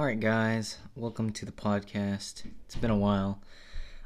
All 0.00 0.06
right, 0.06 0.18
guys, 0.18 0.78
welcome 0.96 1.30
to 1.32 1.44
the 1.44 1.52
podcast. 1.52 2.44
It's 2.64 2.74
been 2.74 2.90
a 2.90 2.96
while. 2.96 3.42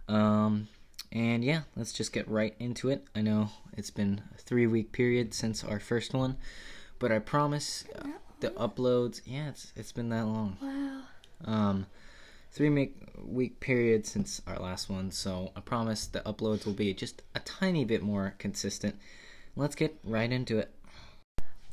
Um, 0.09 0.67
and 1.13 1.45
yeah, 1.45 1.61
let's 1.77 1.93
just 1.93 2.13
get 2.13 2.27
right 2.27 2.53
into 2.59 2.91
it. 2.91 3.07
I 3.15 3.21
know 3.21 3.51
it's 3.77 3.93
been 3.93 4.21
a 4.35 4.39
three 4.39 4.67
week 4.67 4.91
period 4.91 5.33
since 5.35 5.63
our 5.63 5.79
first 5.79 6.13
one, 6.13 6.37
but 6.99 7.13
I 7.13 7.21
promise 7.21 7.85
uh, 7.97 8.09
the 8.41 8.51
uploads, 8.51 9.21
yeah, 9.25 9.51
it's, 9.51 9.73
it's 9.77 9.93
been 9.93 10.09
that 10.09 10.27
long. 10.27 10.57
Wow. 10.61 11.03
Um, 11.45 11.87
three 12.51 12.71
week, 12.71 12.97
week 13.25 13.61
period 13.61 14.05
since 14.05 14.43
our 14.49 14.59
last 14.59 14.91
one, 14.91 15.13
so 15.13 15.53
I 15.55 15.61
promise 15.61 16.09
the 16.09 16.23
uploads 16.23 16.67
will 16.67 16.73
be 16.73 16.93
just 16.93 17.23
a 17.37 17.39
tiny 17.39 17.85
bit 17.85 18.03
more 18.03 18.35
consistent. 18.39 18.97
Let's 19.55 19.77
get 19.77 19.97
right 20.03 20.33
into 20.33 20.59
it. 20.59 20.75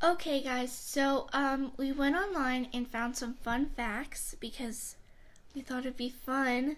Okay, 0.03 0.41
guys. 0.41 0.71
So, 0.71 1.27
um, 1.31 1.73
we 1.77 1.91
went 1.91 2.15
online 2.15 2.69
and 2.73 2.87
found 2.87 3.15
some 3.15 3.35
fun 3.35 3.69
facts 3.75 4.35
because 4.39 4.95
we 5.53 5.61
thought 5.61 5.81
it'd 5.81 5.95
be 5.95 6.09
fun 6.09 6.77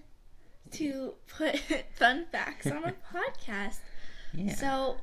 to 0.72 1.14
put 1.28 1.58
fun 1.96 2.26
facts 2.34 2.68
on 2.68 2.84
a 2.84 2.94
podcast. 3.14 3.78
Yeah. 4.34 4.54
So, 4.56 4.98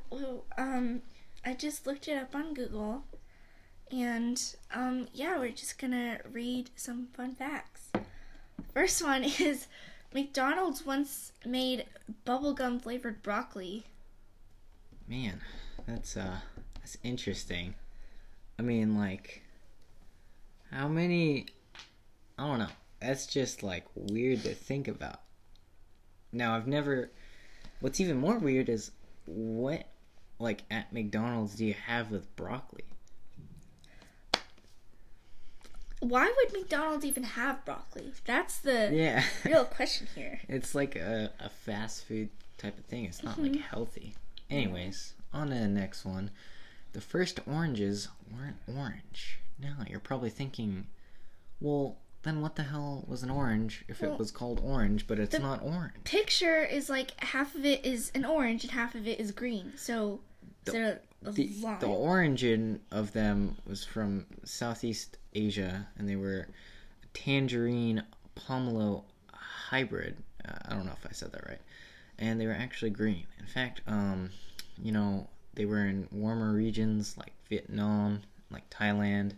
um, 0.55 1.01
I 1.43 1.53
just 1.55 1.87
looked 1.87 2.07
it 2.07 2.15
up 2.15 2.35
on 2.35 2.53
Google, 2.53 3.05
and 3.91 4.39
um, 4.71 5.07
yeah, 5.13 5.39
we're 5.39 5.49
just 5.49 5.79
gonna 5.79 6.19
read 6.31 6.69
some 6.75 7.07
fun 7.13 7.33
facts. 7.33 7.89
First 8.71 9.03
one 9.03 9.23
is 9.39 9.65
McDonald's 10.13 10.85
once 10.85 11.31
made 11.43 11.85
bubblegum 12.25 12.83
flavored 12.83 13.23
broccoli. 13.23 13.85
Man, 15.07 15.41
that's 15.87 16.15
uh 16.15 16.37
that's 16.75 16.97
interesting. 17.03 17.73
I 18.61 18.63
mean 18.63 18.95
like 18.95 19.41
how 20.71 20.87
many 20.87 21.47
I 22.37 22.45
don't 22.45 22.59
know. 22.59 22.67
That's 23.01 23.25
just 23.25 23.63
like 23.63 23.85
weird 23.95 24.43
to 24.43 24.53
think 24.53 24.87
about. 24.87 25.21
Now, 26.31 26.55
I've 26.55 26.67
never 26.67 27.09
What's 27.79 27.99
even 27.99 28.17
more 28.17 28.37
weird 28.37 28.69
is 28.69 28.91
what 29.25 29.87
like 30.37 30.61
at 30.69 30.93
McDonald's 30.93 31.55
do 31.55 31.65
you 31.65 31.73
have 31.87 32.11
with 32.11 32.35
broccoli? 32.35 32.83
Why 35.99 36.31
would 36.37 36.53
McDonald's 36.53 37.03
even 37.03 37.23
have 37.23 37.65
broccoli? 37.65 38.13
That's 38.25 38.59
the 38.59 38.91
Yeah. 38.93 39.23
real 39.43 39.65
question 39.65 40.07
here. 40.13 40.39
it's 40.47 40.75
like 40.75 40.95
a, 40.95 41.31
a 41.39 41.49
fast 41.49 42.05
food 42.05 42.29
type 42.59 42.77
of 42.77 42.85
thing. 42.85 43.05
It's 43.05 43.23
not 43.23 43.41
like 43.41 43.53
mm-hmm. 43.53 43.61
healthy. 43.61 44.13
Anyways, 44.51 45.15
on 45.33 45.47
to 45.49 45.55
the 45.55 45.67
next 45.67 46.05
one. 46.05 46.29
The 46.93 47.01
first 47.01 47.39
oranges 47.47 48.07
weren't 48.31 48.57
orange. 48.67 49.39
Now 49.59 49.77
you're 49.89 49.99
probably 49.99 50.29
thinking, 50.29 50.87
well, 51.59 51.97
then 52.23 52.41
what 52.41 52.55
the 52.55 52.63
hell 52.63 53.03
was 53.07 53.23
an 53.23 53.29
orange 53.29 53.83
if 53.87 54.01
Well, 54.01 54.13
it 54.13 54.19
was 54.19 54.29
called 54.31 54.59
orange, 54.63 55.07
but 55.07 55.19
it's 55.19 55.31
the- 55.35 55.39
not 55.41 55.61
orange? 55.63 56.03
Picture 56.03 56.63
is 56.63 56.89
like 56.89 57.19
half 57.23 57.55
of 57.55 57.65
it 57.65 57.85
is 57.85 58.11
an 58.13 58.25
orange 58.25 58.63
and 58.63 58.71
half 58.71 58.93
of 58.95 59.07
it 59.07 59.19
is 59.19 59.31
green. 59.31 59.73
So 59.77 60.19
is 60.67 60.73
there 60.73 61.01
a, 61.25 61.29
a 61.29 61.31
The, 61.31 61.47
line? 61.61 61.79
the 61.79 61.87
origin 61.87 62.81
of 62.91 63.13
them 63.13 63.57
was 63.65 63.83
from 63.83 64.25
Southeast 64.43 65.17
Asia, 65.33 65.87
and 65.97 66.07
they 66.09 66.15
were 66.15 66.47
tangerine 67.13 68.03
pomelo 68.35 69.03
hybrid. 69.33 70.17
Uh, 70.47 70.53
I 70.65 70.73
don't 70.75 70.85
know 70.85 70.93
if 70.93 71.05
I 71.07 71.11
said 71.13 71.31
that 71.31 71.47
right. 71.47 71.61
And 72.19 72.39
they 72.39 72.45
were 72.47 72.53
actually 72.53 72.91
green. 72.91 73.25
In 73.39 73.45
fact, 73.47 73.81
um, 73.87 74.29
you 74.81 74.91
know, 74.91 75.27
they 75.53 75.65
were 75.65 75.85
in 75.85 76.07
warmer 76.11 76.53
regions 76.53 77.17
like 77.17 77.33
Vietnam, 77.49 78.21
like 78.49 78.69
Thailand, 78.69 79.33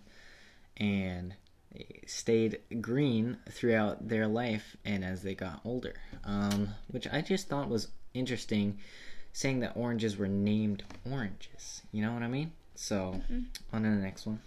and 0.78 1.34
they 1.74 2.02
stayed 2.06 2.60
green 2.82 3.38
throughout 3.50 4.08
their 4.08 4.28
life 4.28 4.78
and 4.86 5.04
as 5.04 5.24
they 5.24 5.34
got 5.34 5.62
older. 5.66 5.96
Um, 6.24 6.70
which 6.90 7.08
I 7.12 7.22
just 7.22 7.48
thought 7.48 7.70
was 7.70 7.88
interesting, 8.14 8.78
saying 9.32 9.60
that 9.62 9.76
oranges 9.76 10.18
were 10.18 10.28
named 10.28 10.84
oranges. 11.10 11.82
You 11.92 12.04
know 12.04 12.14
what 12.14 12.24
I 12.24 12.28
mean? 12.28 12.52
So, 12.76 13.22
on 13.72 13.84
to 13.84 13.90
the 13.90 13.96
next 13.96 14.26
one. 14.26 14.40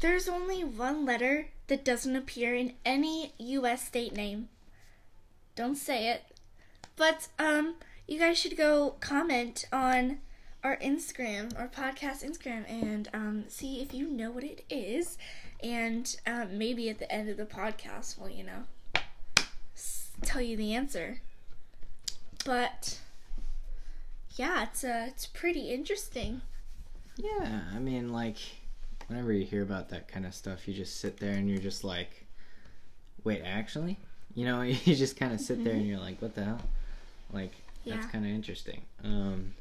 There's 0.00 0.28
only 0.28 0.62
one 0.62 1.06
letter 1.06 1.48
that 1.68 1.84
doesn't 1.84 2.16
appear 2.16 2.54
in 2.54 2.74
any 2.84 3.32
U.S. 3.38 3.86
state 3.86 4.14
name. 4.14 4.48
Don't 5.54 5.76
say 5.76 6.08
it. 6.08 6.24
But 6.96 7.28
um, 7.38 7.76
you 8.06 8.18
guys 8.18 8.38
should 8.38 8.56
go 8.56 8.96
comment 9.00 9.66
on 9.72 10.18
our 10.62 10.76
Instagram, 10.78 11.58
our 11.58 11.68
podcast 11.68 12.24
Instagram, 12.24 12.68
and 12.68 13.08
um, 13.14 13.44
see 13.48 13.80
if 13.80 13.94
you 13.94 14.08
know 14.08 14.30
what 14.30 14.44
it 14.44 14.64
is. 14.68 15.16
And 15.62 16.14
um, 16.26 16.58
maybe 16.58 16.88
at 16.88 16.98
the 16.98 17.10
end 17.10 17.28
of 17.28 17.36
the 17.36 17.44
podcast, 17.46 18.18
we'll 18.18 18.30
you 18.30 18.44
know 18.44 19.00
s- 19.74 20.10
tell 20.22 20.40
you 20.40 20.56
the 20.56 20.74
answer. 20.74 21.20
But 22.44 22.98
yeah, 24.36 24.64
it's 24.64 24.84
uh, 24.84 25.06
it's 25.08 25.26
pretty 25.26 25.70
interesting. 25.70 26.42
Yeah, 27.16 27.60
I 27.74 27.78
mean, 27.78 28.12
like, 28.12 28.36
whenever 29.08 29.32
you 29.32 29.44
hear 29.44 29.62
about 29.62 29.90
that 29.90 30.08
kind 30.08 30.24
of 30.24 30.34
stuff, 30.34 30.66
you 30.66 30.72
just 30.72 31.00
sit 31.00 31.18
there 31.18 31.32
and 31.34 31.48
you're 31.50 31.58
just 31.58 31.84
like, 31.84 32.26
wait, 33.24 33.42
actually? 33.44 33.98
You 34.34 34.46
know, 34.46 34.62
you 34.62 34.94
just 34.94 35.16
kind 35.18 35.32
of 35.34 35.40
sit 35.40 35.62
there 35.62 35.74
and 35.74 35.86
you're 35.86 35.98
like, 35.98 36.22
what 36.22 36.34
the 36.34 36.44
hell? 36.44 36.60
Like, 37.32 37.52
that's 37.84 38.06
kind 38.06 38.24
of 38.24 38.30
interesting. 38.30 38.80
Um, 39.04 39.52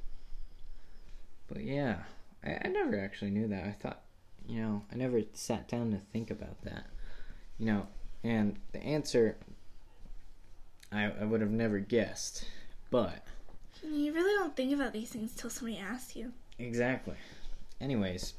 but 1.52 1.64
yeah, 1.64 1.98
I, 2.44 2.58
I 2.66 2.68
never 2.70 3.00
actually 3.00 3.32
knew 3.32 3.48
that. 3.48 3.64
I 3.66 3.72
thought, 3.80 4.02
you 4.48 4.62
know, 4.62 4.84
I 4.92 4.96
never 4.96 5.22
sat 5.34 5.68
down 5.68 5.92
to 5.92 5.98
think 6.12 6.32
about 6.32 6.62
that. 6.64 6.86
You 7.58 7.66
know, 7.66 7.88
and 8.24 8.58
the 8.72 8.82
answer, 8.84 9.38
I, 10.92 11.12
I 11.20 11.26
would 11.26 11.42
have 11.42 11.52
never 11.52 11.80
guessed. 11.80 12.46
But, 12.92 13.24
You 13.84 14.14
really 14.14 14.34
don't 14.40 14.56
think 14.56 14.74
about 14.74 14.94
these 14.94 15.09
things 15.09 15.34
till 15.36 15.50
somebody 15.50 15.78
asks 15.78 16.16
you. 16.16 16.32
exactly. 16.58 17.16
Anyways, 17.82 18.34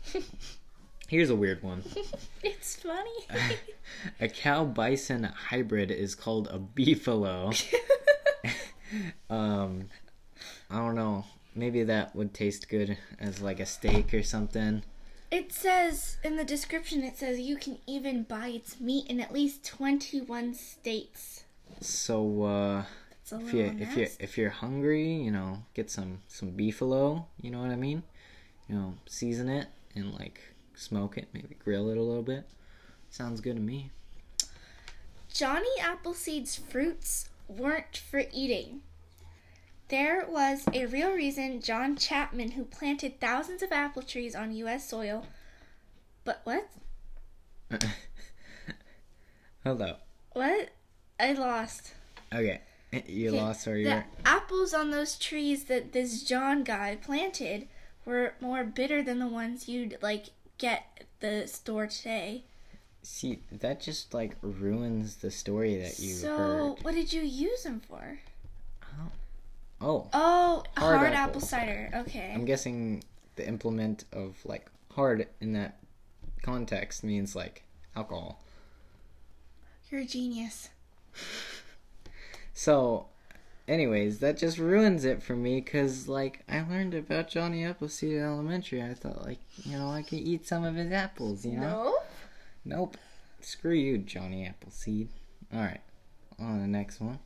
here's 1.08 1.30
a 1.30 1.36
weird 1.36 1.62
one. 1.62 1.82
it's 2.42 2.76
funny. 2.76 3.26
a 4.20 4.28
cow 4.28 4.64
bison 4.64 5.24
hybrid 5.24 5.90
is 5.90 6.14
called 6.14 6.48
a 6.48 6.58
beefalo. 6.58 7.54
um, 9.30 9.88
I 10.70 10.76
don't 10.76 10.94
know. 10.94 11.24
Maybe 11.54 11.82
that 11.84 12.14
would 12.14 12.32
taste 12.32 12.68
good 12.68 12.96
as 13.18 13.40
like 13.40 13.60
a 13.60 13.66
steak 13.66 14.14
or 14.14 14.22
something. 14.22 14.82
it 15.30 15.52
says 15.52 16.16
in 16.24 16.36
the 16.36 16.44
description, 16.44 17.02
it 17.02 17.16
says 17.18 17.38
you 17.40 17.56
can 17.56 17.78
even 17.86 18.22
buy 18.24 18.48
its 18.48 18.80
meat 18.80 19.06
in 19.08 19.20
at 19.20 19.32
least 19.32 19.64
21 19.64 20.54
states. 20.54 21.44
So 21.80 22.42
uh, 22.44 22.84
if 23.32 23.52
you 23.54 23.76
if 23.78 23.96
you 23.96 24.08
if 24.18 24.36
you're 24.38 24.50
hungry, 24.50 25.12
you 25.12 25.30
know, 25.30 25.62
get 25.74 25.90
some 25.90 26.18
some 26.28 26.52
beefalo. 26.52 27.26
You 27.40 27.50
know 27.50 27.60
what 27.60 27.70
I 27.70 27.76
mean? 27.76 28.02
You 28.68 28.74
know, 28.76 28.94
season 29.06 29.48
it 29.48 29.68
and 29.94 30.12
like 30.14 30.40
smoke 30.74 31.16
it, 31.18 31.28
maybe 31.32 31.56
grill 31.62 31.90
it 31.90 31.96
a 31.96 32.02
little 32.02 32.22
bit. 32.22 32.48
Sounds 33.10 33.40
good 33.40 33.56
to 33.56 33.62
me. 33.62 33.90
Johnny 35.32 35.68
Appleseed's 35.80 36.56
fruits 36.56 37.28
weren't 37.48 37.96
for 37.96 38.22
eating. 38.32 38.82
There 39.90 40.24
was 40.28 40.66
a 40.72 40.86
real 40.86 41.10
reason 41.10 41.60
John 41.60 41.96
Chapman, 41.96 42.52
who 42.52 42.62
planted 42.64 43.18
thousands 43.18 43.60
of 43.60 43.72
apple 43.72 44.02
trees 44.02 44.36
on 44.36 44.52
U.S. 44.52 44.88
soil, 44.88 45.26
but 46.22 46.42
what? 46.44 46.68
Hello. 49.64 49.96
What? 50.32 50.68
I 51.18 51.32
lost. 51.32 51.92
Okay, 52.32 52.60
you 53.08 53.30
Okay, 53.30 53.40
lost 53.40 53.66
or 53.66 53.76
you're 53.76 54.06
apples 54.24 54.72
on 54.72 54.92
those 54.92 55.18
trees 55.18 55.64
that 55.64 55.92
this 55.92 56.22
John 56.22 56.62
guy 56.62 56.96
planted 57.02 57.66
were 58.04 58.34
more 58.40 58.62
bitter 58.62 59.02
than 59.02 59.18
the 59.18 59.26
ones 59.26 59.68
you'd 59.68 59.98
like 60.00 60.26
get 60.58 60.84
at 61.00 61.06
the 61.18 61.48
store 61.48 61.88
today. 61.88 62.44
See, 63.02 63.40
that 63.50 63.80
just 63.80 64.14
like 64.14 64.36
ruins 64.40 65.16
the 65.16 65.32
story 65.32 65.78
that 65.78 65.98
you 65.98 66.14
so, 66.14 66.36
heard. 66.36 66.84
what 66.84 66.94
did 66.94 67.12
you 67.12 67.22
use 67.22 67.64
them 67.64 67.80
for? 67.80 68.20
Oh, 69.80 70.08
Oh, 70.12 70.62
Hard 70.76 70.98
hard, 70.98 71.12
apple. 71.12 71.16
apple 71.30 71.40
cider. 71.40 71.90
Okay. 71.94 72.32
I'm 72.34 72.44
guessing 72.44 73.02
the 73.36 73.46
implement 73.48 74.04
of 74.12 74.36
like 74.44 74.66
hard 74.92 75.26
in 75.40 75.52
that 75.54 75.78
context 76.42 77.02
means 77.04 77.34
like 77.34 77.62
alcohol. 77.96 78.42
You're 79.90 80.02
a 80.02 80.04
genius. 80.06 80.68
So, 82.52 83.06
anyways, 83.68 84.18
that 84.18 84.36
just 84.36 84.58
ruins 84.58 85.04
it 85.06 85.22
for 85.22 85.34
me 85.34 85.60
because 85.62 86.08
like 86.08 86.40
I 86.48 86.60
learned 86.60 86.92
about 86.94 87.28
Johnny 87.28 87.64
Appleseed 87.64 88.12
in 88.12 88.22
elementary. 88.22 88.82
I 88.82 88.92
thought 88.92 89.22
like 89.24 89.38
you 89.64 89.78
know 89.78 89.88
I 89.90 90.02
could 90.02 90.18
eat 90.18 90.46
some 90.46 90.64
of 90.64 90.74
his 90.74 90.92
apples. 90.92 91.46
You 91.46 91.52
know. 91.56 91.60
No. 92.64 92.76
Nope. 92.76 92.96
Screw 93.40 93.72
you, 93.72 93.96
Johnny 93.96 94.46
Appleseed. 94.46 95.08
All 95.54 95.60
right, 95.60 95.80
on 96.38 96.60
the 96.60 96.66
next 96.66 97.00
one. 97.00 97.18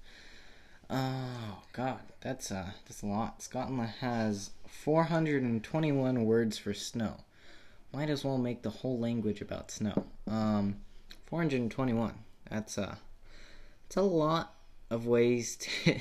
Oh 0.91 1.63
God, 1.73 2.01
that's 2.21 2.51
uh, 2.51 2.71
that's 2.87 3.03
a 3.03 3.07
lot. 3.07 3.43
Scotland 3.43 3.91
has 4.01 4.51
421 4.67 6.25
words 6.25 6.59
for 6.59 6.75
snow. 6.75 7.17
Might 7.93 8.11
as 8.11 8.25
well 8.25 8.39
make 8.39 8.63
the 8.63 8.71
whole 8.71 8.99
language 8.99 9.41
about 9.41 9.71
snow. 9.71 10.05
Um, 10.29 10.77
421. 11.27 12.15
That's 12.51 12.79
uh 12.79 12.97
it's 13.87 13.97
a 13.97 14.03
lot 14.03 14.55
of 14.91 15.07
ways 15.07 15.57
to 15.85 15.99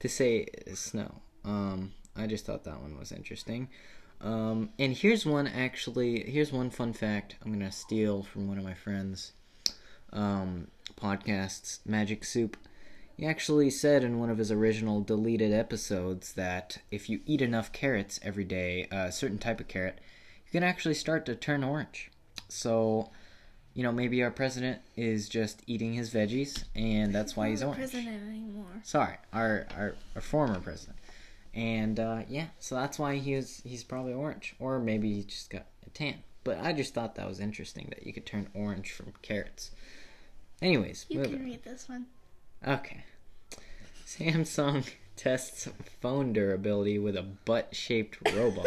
to 0.00 0.08
say 0.08 0.46
snow. 0.74 1.20
Um 1.44 1.92
I 2.16 2.26
just 2.26 2.46
thought 2.46 2.64
that 2.64 2.80
one 2.80 2.98
was 2.98 3.12
interesting. 3.12 3.68
Um 4.20 4.70
and 4.78 4.92
here's 4.96 5.26
one 5.26 5.46
actually 5.46 6.28
here's 6.30 6.52
one 6.52 6.70
fun 6.70 6.92
fact 6.92 7.36
I'm 7.44 7.58
to 7.60 7.70
steal 7.70 8.22
from 8.22 8.48
one 8.48 8.58
of 8.58 8.64
my 8.64 8.74
friends 8.74 9.32
um 10.12 10.68
podcasts, 10.96 11.78
Magic 11.86 12.24
Soup. 12.24 12.56
He 13.16 13.26
actually 13.26 13.70
said 13.70 14.02
in 14.02 14.18
one 14.18 14.30
of 14.30 14.38
his 14.38 14.50
original 14.50 15.00
deleted 15.00 15.52
episodes 15.52 16.32
that 16.34 16.78
if 16.90 17.08
you 17.08 17.20
eat 17.26 17.40
enough 17.42 17.72
carrots 17.72 18.18
every 18.22 18.44
day, 18.44 18.88
a 18.90 19.12
certain 19.12 19.38
type 19.38 19.60
of 19.60 19.68
carrot, 19.68 19.98
you 20.46 20.52
can 20.52 20.62
actually 20.62 20.94
start 20.94 21.26
to 21.26 21.34
turn 21.36 21.62
orange. 21.62 22.10
So, 22.48 23.10
you 23.74 23.82
know, 23.82 23.92
maybe 23.92 24.22
our 24.22 24.30
president 24.30 24.80
is 24.96 25.28
just 25.28 25.62
eating 25.66 25.94
his 25.94 26.10
veggies, 26.12 26.64
and 26.74 27.14
that's 27.14 27.36
why 27.36 27.50
he's 27.50 27.62
orange. 27.62 27.78
president 27.78 28.22
anymore. 28.28 28.80
Sorry, 28.82 29.16
our, 29.32 29.66
our 29.76 29.94
our 30.14 30.20
former 30.20 30.60
president. 30.60 30.98
And 31.54 32.00
uh, 32.00 32.22
yeah, 32.28 32.46
so 32.58 32.74
that's 32.74 32.98
why 32.98 33.16
he 33.16 33.34
was 33.34 33.60
he's 33.64 33.84
probably 33.84 34.14
orange, 34.14 34.54
or 34.58 34.78
maybe 34.78 35.12
he 35.12 35.22
just 35.22 35.50
got 35.50 35.66
a 35.86 35.90
tan. 35.90 36.22
But 36.44 36.58
I 36.60 36.72
just 36.72 36.92
thought 36.94 37.14
that 37.16 37.28
was 37.28 37.40
interesting 37.40 37.86
that 37.90 38.06
you 38.06 38.12
could 38.12 38.26
turn 38.26 38.48
orange 38.54 38.90
from 38.90 39.12
carrots. 39.22 39.70
Anyways, 40.60 41.06
You 41.08 41.22
can 41.22 41.44
read 41.44 41.62
this 41.62 41.88
one. 41.88 42.06
Okay. 42.66 43.04
Samsung 44.06 44.88
tests 45.16 45.68
phone 46.00 46.32
durability 46.32 46.98
with 46.98 47.16
a 47.16 47.22
butt 47.22 47.74
shaped 47.74 48.18
robot. 48.34 48.66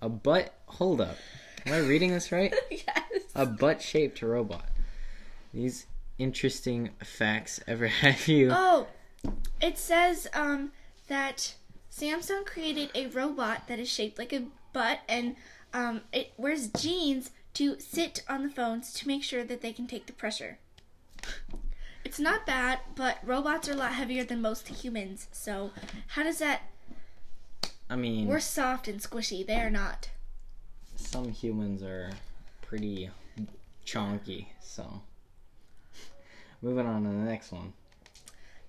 a 0.00 0.08
butt. 0.08 0.54
Hold 0.66 1.00
up. 1.00 1.16
Am 1.66 1.72
I 1.72 1.78
reading 1.78 2.12
this 2.12 2.30
right? 2.30 2.54
yes. 2.70 3.22
A 3.34 3.46
butt 3.46 3.80
shaped 3.80 4.20
robot. 4.22 4.68
These 5.52 5.86
interesting 6.18 6.90
facts 7.02 7.60
ever 7.66 7.86
have 8.02 8.28
you. 8.28 8.50
Oh, 8.52 8.86
it 9.60 9.78
says 9.78 10.28
um 10.34 10.72
that 11.08 11.54
Samsung 11.90 12.44
created 12.44 12.90
a 12.94 13.06
robot 13.06 13.66
that 13.68 13.78
is 13.78 13.88
shaped 13.88 14.18
like 14.18 14.32
a 14.32 14.44
butt 14.72 15.00
and 15.08 15.36
um 15.72 16.02
it 16.12 16.32
wears 16.36 16.68
jeans 16.68 17.30
to 17.54 17.78
sit 17.78 18.22
on 18.28 18.42
the 18.42 18.50
phones 18.50 18.92
to 18.92 19.08
make 19.08 19.22
sure 19.22 19.44
that 19.44 19.62
they 19.62 19.72
can 19.72 19.86
take 19.86 20.06
the 20.06 20.12
pressure. 20.12 20.58
It's 22.14 22.20
not 22.20 22.46
bad, 22.46 22.78
but 22.94 23.18
robots 23.24 23.68
are 23.68 23.72
a 23.72 23.74
lot 23.74 23.94
heavier 23.94 24.22
than 24.22 24.40
most 24.40 24.68
humans. 24.68 25.26
So, 25.32 25.72
how 26.06 26.22
does 26.22 26.38
that 26.38 26.60
I 27.90 27.96
mean, 27.96 28.28
we're 28.28 28.38
soft 28.38 28.86
and 28.86 29.00
squishy. 29.00 29.44
They 29.44 29.56
are 29.56 29.68
not. 29.68 30.10
some 30.94 31.32
humans 31.32 31.82
are 31.82 32.12
pretty 32.62 33.10
chonky, 33.84 34.46
so. 34.62 35.02
Moving 36.62 36.86
on 36.86 37.02
to 37.02 37.08
the 37.08 37.16
next 37.16 37.50
one. 37.50 37.72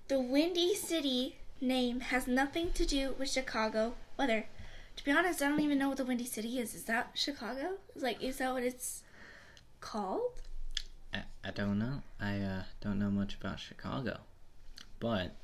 The 0.07 0.19
Windy 0.19 0.73
City 0.73 1.35
name 1.61 1.99
has 1.99 2.25
nothing 2.25 2.71
to 2.71 2.83
do 2.83 3.13
with 3.19 3.29
Chicago 3.29 3.93
weather. 4.17 4.47
To 4.95 5.05
be 5.05 5.11
honest, 5.11 5.43
I 5.43 5.49
don't 5.49 5.59
even 5.59 5.77
know 5.77 5.89
what 5.89 5.97
the 5.97 6.05
Windy 6.05 6.25
City 6.25 6.57
is. 6.57 6.73
Is 6.73 6.85
that 6.85 7.11
Chicago? 7.13 7.73
Like, 7.95 8.23
is 8.23 8.39
that 8.39 8.53
what 8.53 8.63
it's 8.63 9.03
called? 9.81 10.41
I, 11.15 11.47
I 11.47 11.51
don't 11.51 11.79
know. 11.79 12.01
I 12.19 12.39
uh, 12.39 12.63
don't 12.81 12.99
know 12.99 13.09
much 13.09 13.35
about 13.35 13.59
Chicago, 13.59 14.19
but 14.99 15.35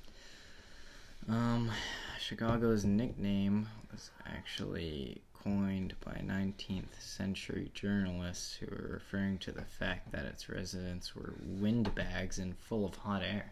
um, 1.30 1.72
Chicago's 2.20 2.84
nickname 2.84 3.68
was 3.92 4.12
actually 4.28 5.22
coined 5.44 5.96
by 6.04 6.22
19th 6.24 7.00
century 7.00 7.72
journalists 7.74 8.56
who 8.56 8.68
were 8.68 8.90
referring 8.94 9.38
to 9.40 9.52
the 9.52 9.64
fact 9.64 10.12
that 10.12 10.26
its 10.26 10.50
residents 10.50 11.16
were 11.16 11.34
windbags 11.42 12.38
and 12.38 12.58
full 12.58 12.86
of 12.86 12.96
hot 12.96 13.24
air. 13.24 13.52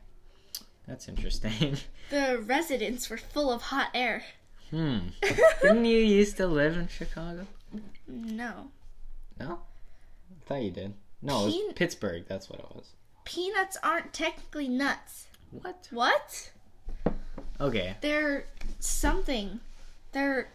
That's 0.88 1.07
interesting. 1.07 1.77
The 2.10 2.39
residents 2.44 3.07
were 3.07 3.19
full 3.19 3.51
of 3.51 3.62
hot 3.62 3.89
air. 3.94 4.24
hmm. 4.71 4.98
Didn't 5.62 5.86
you 5.86 6.00
used 6.00 6.38
to 6.38 6.48
live 6.48 6.75
in 6.75 6.88
Chicago? 6.88 7.45
No. 8.07 8.71
No. 9.39 9.60
I 10.31 10.45
thought 10.48 10.63
you 10.63 10.71
did. 10.71 10.95
No, 11.21 11.48
it 11.48 11.66
was 11.66 11.74
Pittsburgh. 11.75 12.25
That's 12.27 12.50
what 12.50 12.60
it 12.60 12.66
was. 12.75 12.94
Peanuts 13.25 13.77
aren't 13.83 14.13
technically 14.13 14.68
nuts. 14.68 15.27
What? 15.51 15.88
What? 15.92 16.51
Okay. 17.60 17.95
They're 18.01 18.45
something. 18.80 19.60
They're, 20.12 20.50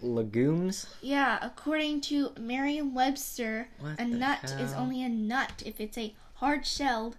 Legumes. 0.00 0.86
yeah, 1.00 1.38
according 1.42 2.00
to 2.02 2.32
Merriam 2.38 2.94
Webster, 2.94 3.68
What 3.80 3.98
a 3.98 4.04
nut 4.04 4.54
is 4.58 4.72
only 4.74 5.02
a 5.02 5.08
nut 5.08 5.62
if 5.64 5.80
it's 5.80 5.98
a 5.98 6.14
hard 6.34 6.66
shelled, 6.66 7.16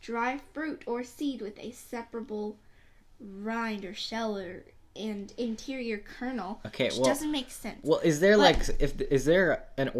dry 0.00 0.40
fruit 0.52 0.82
or 0.86 1.04
seed 1.04 1.40
with 1.42 1.58
a 1.58 1.72
separable 1.72 2.56
rind 3.20 3.84
or 3.84 3.94
shell 3.94 4.36
or, 4.38 4.64
and 4.96 5.32
interior 5.38 5.98
kernel. 5.98 6.60
Okay, 6.66 6.84
which 6.86 6.96
well- 6.96 7.04
doesn't 7.06 7.30
make 7.32 7.50
sense. 7.50 7.78
Well, 7.82 8.00
is 8.00 8.20
there 8.20 8.36
But- 8.36 8.42
like 8.42 8.80
if 8.80 9.00
is 9.00 9.24
there 9.24 9.64
an 9.76 9.90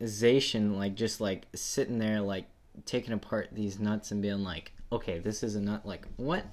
organization 0.00 0.76
like 0.78 0.94
just 0.94 1.20
like 1.20 1.46
sitting 1.54 1.98
there 1.98 2.20
like 2.20 2.46
taking 2.86 3.12
apart 3.12 3.48
these 3.52 3.78
nuts 3.78 4.10
and 4.10 4.22
being 4.22 4.42
like, 4.44 4.72
okay, 4.90 5.18
this 5.18 5.42
is 5.42 5.54
a 5.56 5.60
nut. 5.60 5.86
Like 5.86 6.06
what? 6.16 6.44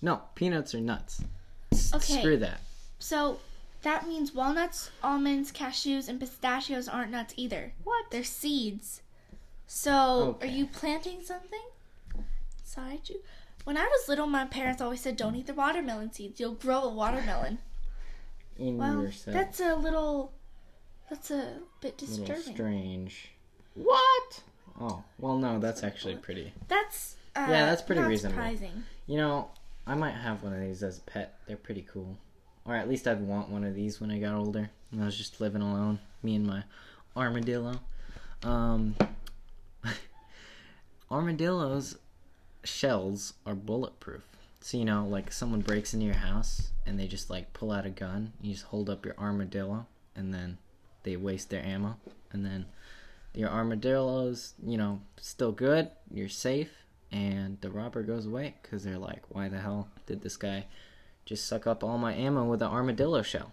No, 0.00 0.22
peanuts 0.34 0.74
are 0.74 0.80
nuts. 0.80 1.22
S- 1.72 1.94
Okay. 1.94 2.18
Screw 2.20 2.36
that. 2.38 2.60
So 2.98 3.38
that 3.82 4.06
means 4.06 4.34
walnuts, 4.34 4.90
almonds, 5.02 5.52
cashews, 5.52 6.08
and 6.08 6.18
pistachios 6.20 6.88
aren't 6.88 7.10
nuts 7.10 7.34
either. 7.36 7.72
What? 7.84 8.10
They're 8.10 8.24
seeds. 8.24 9.02
So 9.66 10.36
Okay. 10.36 10.48
are 10.48 10.50
you 10.50 10.66
planting 10.66 11.22
something? 11.22 11.62
Inside 12.60 13.08
you? 13.08 13.20
When 13.64 13.76
I 13.76 13.84
was 13.84 14.08
little, 14.08 14.26
my 14.26 14.44
parents 14.44 14.80
always 14.82 15.00
said, 15.00 15.16
"Don't 15.16 15.36
eat 15.36 15.46
the 15.46 15.54
watermelon 15.54 16.12
seeds. 16.12 16.40
You'll 16.40 16.54
grow 16.54 16.82
a 16.82 16.92
watermelon." 16.92 17.58
In 18.58 18.76
Well, 18.78 19.02
yourself. 19.02 19.34
that's 19.34 19.60
a 19.60 19.74
little. 19.76 20.32
That's 21.08 21.30
a 21.30 21.58
bit 21.80 22.00
a 22.02 22.04
little 22.06 22.24
disturbing. 22.26 22.54
strange. 22.54 23.30
What? 23.74 24.42
Oh, 24.80 25.04
well, 25.18 25.36
no, 25.38 25.58
that's 25.58 25.82
actually 25.84 26.16
pretty. 26.16 26.52
That's 26.68 27.16
uh, 27.36 27.46
Yeah, 27.48 27.66
that's 27.66 27.82
pretty 27.82 28.00
not 28.00 28.08
reasonable. 28.08 28.34
Surprising. 28.36 28.84
You 29.06 29.16
know, 29.18 29.50
I 29.86 29.94
might 29.94 30.12
have 30.14 30.42
one 30.42 30.52
of 30.54 30.60
these 30.60 30.82
as 30.82 30.98
a 30.98 31.02
pet. 31.02 31.38
They're 31.46 31.56
pretty 31.56 31.82
cool. 31.92 32.16
Or 32.64 32.74
at 32.76 32.88
least 32.88 33.06
I'd 33.08 33.20
want 33.20 33.48
one 33.50 33.64
of 33.64 33.74
these 33.74 34.00
when 34.00 34.10
I 34.10 34.18
got 34.18 34.34
older. 34.34 34.70
When 34.90 35.02
I 35.02 35.04
was 35.06 35.16
just 35.16 35.40
living 35.40 35.62
alone. 35.62 35.98
Me 36.22 36.34
and 36.36 36.46
my 36.46 36.62
armadillo. 37.16 37.80
Um, 38.42 38.94
armadillos' 41.10 41.96
shells 42.64 43.34
are 43.46 43.54
bulletproof. 43.54 44.24
So, 44.60 44.76
you 44.76 44.84
know, 44.84 45.06
like 45.06 45.32
someone 45.32 45.60
breaks 45.60 45.92
into 45.92 46.06
your 46.06 46.14
house 46.14 46.70
and 46.86 46.98
they 46.98 47.06
just 47.06 47.30
like 47.30 47.52
pull 47.52 47.72
out 47.72 47.86
a 47.86 47.90
gun. 47.90 48.32
You 48.40 48.52
just 48.52 48.66
hold 48.66 48.88
up 48.88 49.04
your 49.04 49.16
armadillo 49.18 49.86
and 50.14 50.32
then 50.32 50.58
they 51.02 51.16
waste 51.16 51.50
their 51.50 51.64
ammo. 51.64 51.96
And 52.30 52.44
then 52.44 52.66
your 53.34 53.50
armadillo's, 53.50 54.54
you 54.64 54.78
know, 54.78 55.00
still 55.20 55.52
good. 55.52 55.90
You're 56.10 56.28
safe 56.28 56.70
and 57.10 57.60
the 57.60 57.70
robber 57.70 58.02
goes 58.02 58.26
away 58.26 58.54
because 58.62 58.84
they're 58.84 58.98
like, 58.98 59.22
why 59.28 59.48
the 59.48 59.60
hell 59.60 59.88
did 60.06 60.22
this 60.22 60.36
guy 60.36 60.66
just 61.24 61.46
suck 61.46 61.66
up 61.66 61.82
all 61.84 61.98
my 61.98 62.14
ammo 62.14 62.44
with 62.44 62.62
an 62.62 62.68
armadillo 62.68 63.22
shell? 63.22 63.52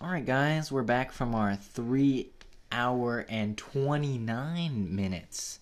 All 0.00 0.10
right, 0.10 0.24
guys, 0.24 0.70
we're 0.70 0.82
back 0.82 1.12
from 1.12 1.34
our 1.34 1.56
three 1.56 2.30
hour 2.70 3.24
and 3.28 3.56
29 3.56 4.94
minutes 4.94 5.60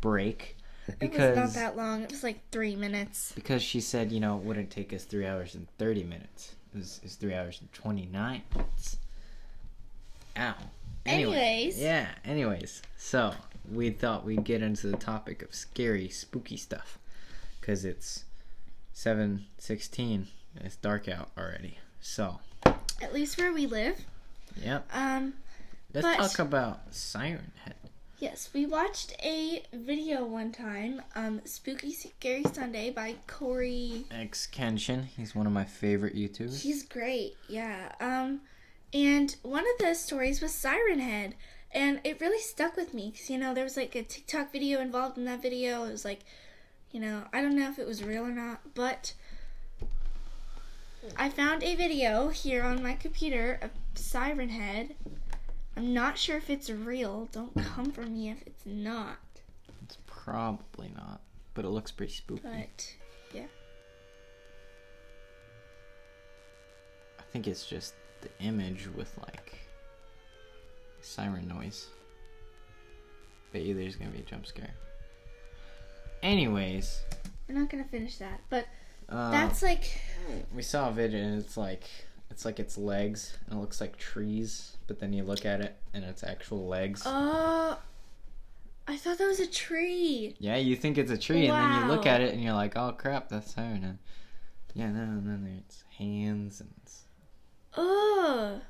break 0.00 0.56
It 0.86 1.00
was 1.00 1.10
because 1.10 1.36
not 1.36 1.54
that 1.54 1.76
long. 1.76 2.02
It 2.02 2.10
was 2.10 2.22
like 2.22 2.40
three 2.50 2.76
minutes. 2.76 3.32
because 3.34 3.62
she 3.62 3.80
said 3.80 4.12
you 4.12 4.20
know 4.20 4.36
it 4.36 4.42
wouldn't 4.44 4.70
take 4.70 4.92
us 4.92 5.04
three 5.04 5.26
hours 5.26 5.54
and 5.54 5.66
30 5.78 6.04
minutes 6.04 6.54
it 6.74 6.78
was, 6.78 7.00
it's 7.04 7.14
three 7.14 7.34
hours 7.34 7.58
and 7.60 7.72
29 7.72 8.42
minutes 8.54 8.98
ow 10.36 10.54
Anyway, 11.06 11.32
Anyways. 11.36 11.80
yeah 11.80 12.08
anyways 12.24 12.82
so 12.98 13.32
we 13.70 13.90
thought 13.90 14.24
we'd 14.24 14.44
get 14.44 14.62
into 14.62 14.86
the 14.88 14.96
topic 14.96 15.42
of 15.42 15.54
scary 15.54 16.08
spooky 16.08 16.56
stuff. 16.56 16.98
Because 17.60 17.84
it's 17.84 18.24
7.16 18.94 20.26
it's 20.56 20.76
dark 20.76 21.08
out 21.08 21.30
already. 21.38 21.78
So 22.00 22.40
At 23.00 23.14
least 23.14 23.38
where 23.38 23.52
we 23.52 23.66
live. 23.66 24.04
yep. 24.56 24.86
Um, 24.92 25.34
let's 25.94 26.06
But- 26.06 26.16
talk 26.16 26.38
about 26.38 26.94
siren 26.94 27.52
head. 27.64 27.74
Yes, 28.18 28.50
we 28.54 28.66
watched 28.66 29.14
a 29.20 29.64
video 29.72 30.24
one 30.24 30.52
time, 30.52 31.02
um, 31.16 31.40
Spooky 31.44 31.92
Scary 31.92 32.44
Sunday 32.52 32.88
by 32.90 33.16
Corey. 33.26 34.04
X 34.12 34.46
Kenshin. 34.46 35.06
He's 35.06 35.34
one 35.34 35.44
of 35.46 35.52
my 35.52 35.64
favorite 35.64 36.14
youtubers. 36.14 36.60
He's 36.60 36.84
great, 36.84 37.36
yeah. 37.48 37.90
Um, 37.98 38.42
and 38.92 39.34
one 39.42 39.64
of 39.64 39.78
the 39.84 39.94
stories 39.94 40.40
was 40.40 40.54
Siren 40.54 41.00
Head, 41.00 41.34
and 41.72 42.00
it 42.04 42.20
really 42.20 42.40
stuck 42.40 42.76
with 42.76 42.94
me 42.94 43.10
because 43.10 43.30
you 43.30 43.38
know 43.38 43.54
there 43.54 43.64
was 43.64 43.76
like 43.76 43.94
a 43.94 44.02
TikTok 44.02 44.52
video 44.52 44.80
involved 44.80 45.18
in 45.18 45.24
that 45.24 45.42
video. 45.42 45.84
It 45.84 45.92
was 45.92 46.04
like, 46.04 46.20
you 46.90 47.00
know, 47.00 47.24
I 47.32 47.42
don't 47.42 47.56
know 47.56 47.68
if 47.68 47.78
it 47.78 47.86
was 47.86 48.02
real 48.04 48.24
or 48.24 48.30
not, 48.30 48.60
but 48.74 49.14
I 51.16 51.28
found 51.28 51.62
a 51.62 51.74
video 51.74 52.28
here 52.28 52.62
on 52.62 52.82
my 52.82 52.94
computer 52.94 53.58
of 53.62 53.70
Siren 53.94 54.50
Head. 54.50 54.94
I'm 55.76 55.94
not 55.94 56.18
sure 56.18 56.36
if 56.36 56.50
it's 56.50 56.68
real. 56.70 57.28
Don't 57.32 57.54
come 57.64 57.90
for 57.90 58.02
me 58.02 58.30
if 58.30 58.42
it's 58.46 58.66
not. 58.66 59.18
it's 59.82 59.98
probably 60.06 60.92
not 60.94 61.20
but 61.54 61.64
it 61.64 61.68
looks 61.68 61.90
pretty 61.90 62.12
spooky 62.12 62.42
But 62.42 62.94
yeah, 63.34 63.46
I 67.18 67.22
think 67.32 67.46
it's 67.46 67.66
just 67.66 67.94
the 68.20 68.30
image 68.40 68.88
with 68.94 69.16
like 69.18 69.54
siren 71.02 71.48
noise. 71.48 71.86
Bet 73.52 73.62
you 73.62 73.74
there's 73.74 73.96
gonna 73.96 74.10
be 74.10 74.20
a 74.20 74.22
jump 74.22 74.46
scare. 74.46 74.74
Anyways, 76.22 77.02
we're 77.48 77.58
not 77.58 77.68
gonna 77.70 77.84
finish 77.84 78.16
that. 78.18 78.40
But 78.48 78.66
uh, 79.08 79.30
that's 79.30 79.62
like 79.62 80.00
we 80.54 80.62
saw 80.62 80.88
a 80.88 80.92
video 80.92 81.20
and 81.20 81.38
it's 81.38 81.56
like 81.56 81.84
it's 82.30 82.44
like 82.44 82.58
its 82.60 82.78
legs 82.78 83.36
and 83.46 83.58
it 83.58 83.60
looks 83.60 83.80
like 83.80 83.96
trees, 83.98 84.76
but 84.86 84.98
then 85.00 85.12
you 85.12 85.22
look 85.22 85.44
at 85.44 85.60
it 85.60 85.76
and 85.92 86.04
it's 86.04 86.22
actual 86.24 86.66
legs. 86.66 87.02
Oh, 87.04 87.78
I 88.88 88.96
thought 88.96 89.18
that 89.18 89.26
was 89.26 89.40
a 89.40 89.46
tree. 89.46 90.34
yeah, 90.38 90.56
you 90.56 90.76
think 90.76 90.96
it's 90.98 91.10
a 91.10 91.18
tree 91.18 91.46
and 91.46 91.56
then 91.56 91.82
you 91.82 91.88
look 91.94 92.06
at 92.06 92.20
it 92.20 92.32
and 92.32 92.42
you're 92.42 92.54
like, 92.54 92.76
oh 92.76 92.92
crap, 92.92 93.28
that's 93.28 93.54
siren. 93.54 93.98
Yeah, 94.74 94.90
no, 94.90 95.02
and 95.02 95.26
then 95.26 95.44
there's 95.44 95.84
hands 95.98 96.60
and 96.60 96.70
it's 96.82 97.02
Oh, 97.76 98.60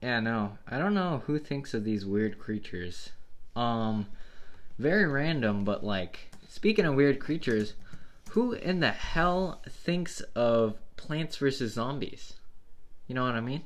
Yeah, 0.00 0.20
no. 0.20 0.58
I 0.66 0.78
don't 0.78 0.94
know 0.94 1.22
who 1.26 1.38
thinks 1.38 1.74
of 1.74 1.84
these 1.84 2.06
weird 2.06 2.38
creatures. 2.38 3.10
Um 3.56 4.06
very 4.78 5.06
random, 5.06 5.64
but 5.64 5.82
like 5.82 6.30
speaking 6.48 6.84
of 6.84 6.94
weird 6.94 7.18
creatures, 7.18 7.74
who 8.30 8.52
in 8.52 8.80
the 8.80 8.92
hell 8.92 9.60
thinks 9.68 10.20
of 10.36 10.76
Plants 10.96 11.36
vs 11.36 11.72
Zombies? 11.72 12.34
You 13.08 13.14
know 13.14 13.24
what 13.24 13.34
I 13.34 13.40
mean? 13.40 13.62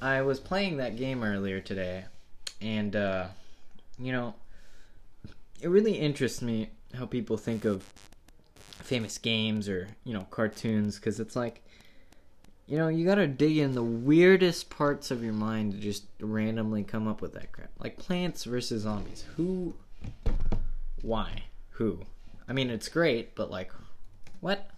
I 0.00 0.22
was 0.22 0.38
playing 0.38 0.76
that 0.76 0.96
game 0.96 1.24
earlier 1.24 1.60
today 1.60 2.04
and 2.60 2.94
uh 2.94 3.26
you 3.98 4.12
know, 4.12 4.34
it 5.60 5.68
really 5.68 5.94
interests 5.94 6.40
me 6.40 6.70
how 6.94 7.06
people 7.06 7.36
think 7.36 7.64
of 7.64 7.82
famous 8.60 9.18
games 9.18 9.68
or, 9.68 9.88
you 10.04 10.14
know, 10.14 10.26
cartoons 10.30 10.98
cuz 10.98 11.18
it's 11.20 11.36
like 11.36 11.62
you 12.70 12.78
know, 12.78 12.86
you 12.86 13.04
gotta 13.04 13.26
dig 13.26 13.58
in 13.58 13.74
the 13.74 13.82
weirdest 13.82 14.70
parts 14.70 15.10
of 15.10 15.24
your 15.24 15.32
mind 15.32 15.72
to 15.72 15.78
just 15.78 16.04
randomly 16.20 16.84
come 16.84 17.08
up 17.08 17.20
with 17.20 17.32
that 17.34 17.50
crap. 17.50 17.68
Like 17.80 17.98
Plants 17.98 18.44
versus 18.44 18.82
Zombies. 18.82 19.24
Who? 19.36 19.74
Why? 21.02 21.42
Who? 21.70 21.98
I 22.48 22.52
mean, 22.52 22.70
it's 22.70 22.88
great, 22.88 23.34
but 23.34 23.50
like, 23.50 23.72
what? 24.38 24.70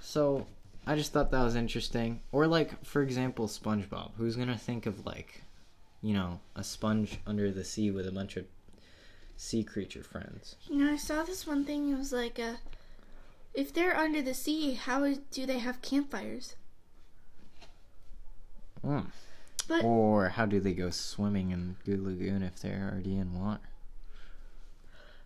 So, 0.00 0.46
I 0.86 0.96
just 0.96 1.14
thought 1.14 1.30
that 1.30 1.42
was 1.42 1.56
interesting. 1.56 2.20
Or, 2.30 2.46
like, 2.46 2.84
for 2.84 3.00
example, 3.00 3.48
SpongeBob. 3.48 4.10
Who's 4.18 4.36
gonna 4.36 4.58
think 4.58 4.84
of, 4.84 5.06
like, 5.06 5.44
you 6.02 6.12
know, 6.12 6.40
a 6.56 6.62
sponge 6.62 7.18
under 7.26 7.50
the 7.50 7.64
sea 7.64 7.90
with 7.90 8.06
a 8.06 8.12
bunch 8.12 8.36
of 8.36 8.44
sea 9.38 9.64
creature 9.64 10.02
friends? 10.02 10.56
you 10.68 10.76
know, 10.76 10.92
I 10.92 10.96
saw 10.96 11.22
this 11.22 11.46
one 11.46 11.64
thing. 11.64 11.88
It 11.90 11.96
was 11.96 12.12
like, 12.12 12.38
uh, 12.38 12.56
if 13.54 13.72
they're 13.72 13.96
under 13.96 14.20
the 14.20 14.34
sea, 14.34 14.74
how 14.74 15.14
do 15.30 15.46
they 15.46 15.58
have 15.58 15.80
campfires? 15.80 16.54
Hmm. 18.86 19.00
But 19.68 19.82
Or 19.84 20.28
how 20.28 20.46
do 20.46 20.60
they 20.60 20.72
go 20.74 20.90
swimming 20.90 21.50
in 21.50 21.76
Goo 21.84 22.00
Lagoon 22.00 22.42
if 22.42 22.60
they're 22.60 22.88
already 22.92 23.16
in 23.18 23.34
water? 23.38 23.60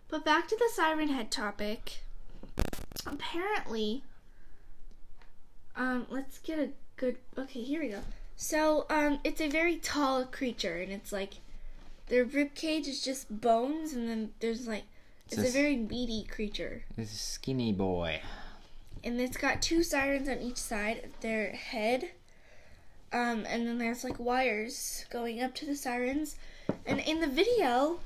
but 0.09 0.25
back 0.25 0.47
to 0.49 0.57
the 0.57 0.69
siren 0.73 1.07
head 1.09 1.31
topic. 1.31 2.01
Apparently, 3.05 4.03
um, 5.75 6.05
let's 6.09 6.39
get 6.39 6.59
a 6.59 6.69
good. 6.97 7.17
Okay, 7.37 7.61
here 7.61 7.81
we 7.81 7.89
go. 7.89 8.01
So, 8.35 8.85
um, 8.89 9.19
it's 9.23 9.39
a 9.39 9.47
very 9.47 9.77
tall 9.77 10.25
creature, 10.25 10.77
and 10.81 10.91
it's 10.91 11.11
like 11.11 11.35
their 12.07 12.25
rib 12.25 12.55
cage 12.55 12.87
is 12.87 13.01
just 13.01 13.39
bones, 13.41 13.93
and 13.93 14.09
then 14.09 14.33
there's 14.39 14.67
like 14.67 14.83
it's 15.27 15.37
a 15.37 15.41
It's 15.41 15.49
a- 15.51 15.53
very 15.53 15.77
meaty 15.77 16.23
creature. 16.23 16.83
It's 16.97 17.13
is 17.13 17.21
Skinny 17.21 17.71
Boy. 17.71 18.21
and 19.03 19.19
it's 19.21 19.37
got 19.37 19.61
two 19.61 19.81
sirens 19.83 20.27
on 20.27 20.39
each 20.39 20.57
side 20.57 21.03
of 21.05 21.19
their 21.21 21.51
head. 21.51 22.09
Um, 23.13 23.45
and 23.47 23.67
then 23.67 23.77
there's 23.77 24.03
like 24.03 24.19
wires 24.19 25.05
going 25.09 25.41
up 25.41 25.53
to 25.55 25.65
the 25.65 25.75
sirens. 25.75 26.35
And 26.85 26.99
in 26.99 27.19
the 27.19 27.27
video, 27.27 27.99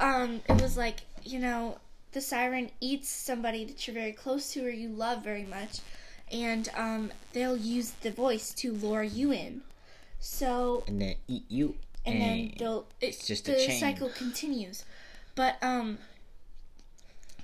um, 0.00 0.42
it 0.48 0.60
was 0.60 0.76
like, 0.76 1.00
you 1.24 1.38
know, 1.38 1.78
the 2.12 2.20
siren 2.20 2.70
eats 2.80 3.08
somebody 3.08 3.64
that 3.64 3.86
you're 3.86 3.94
very 3.94 4.12
close 4.12 4.52
to 4.52 4.64
or 4.64 4.70
you 4.70 4.88
love 4.88 5.24
very 5.24 5.44
much. 5.44 5.80
And 6.30 6.68
um, 6.76 7.12
they'll 7.32 7.56
use 7.56 7.90
the 8.02 8.10
voice 8.10 8.52
to 8.54 8.72
lure 8.72 9.02
you 9.02 9.32
in. 9.32 9.62
So 10.20 10.84
and 10.86 11.00
then 11.00 11.14
eat 11.28 11.44
you. 11.48 11.74
and 12.06 12.20
then 12.20 12.52
they'll 12.58 12.86
it's 13.00 13.26
just 13.26 13.48
a 13.48 13.52
the 13.52 13.78
cycle 13.78 14.08
continues 14.08 14.84
but 15.34 15.56
um 15.62 15.98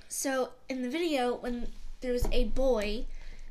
so 0.07 0.49
in 0.69 0.81
the 0.81 0.89
video 0.89 1.35
when 1.35 1.67
there 2.01 2.11
was 2.11 2.27
a 2.31 2.45
boy 2.45 3.05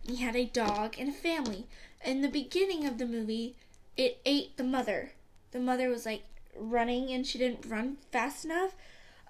he 0.06 0.16
had 0.16 0.36
a 0.36 0.44
dog 0.44 0.96
and 0.98 1.08
a 1.08 1.12
family. 1.12 1.66
In 2.04 2.22
the 2.22 2.28
beginning 2.28 2.86
of 2.86 2.98
the 2.98 3.06
movie 3.06 3.56
it 3.96 4.20
ate 4.24 4.56
the 4.56 4.64
mother. 4.64 5.12
The 5.52 5.60
mother 5.60 5.88
was 5.88 6.06
like 6.06 6.24
running 6.56 7.10
and 7.10 7.26
she 7.26 7.38
didn't 7.38 7.66
run 7.66 7.98
fast 8.10 8.44
enough. 8.44 8.74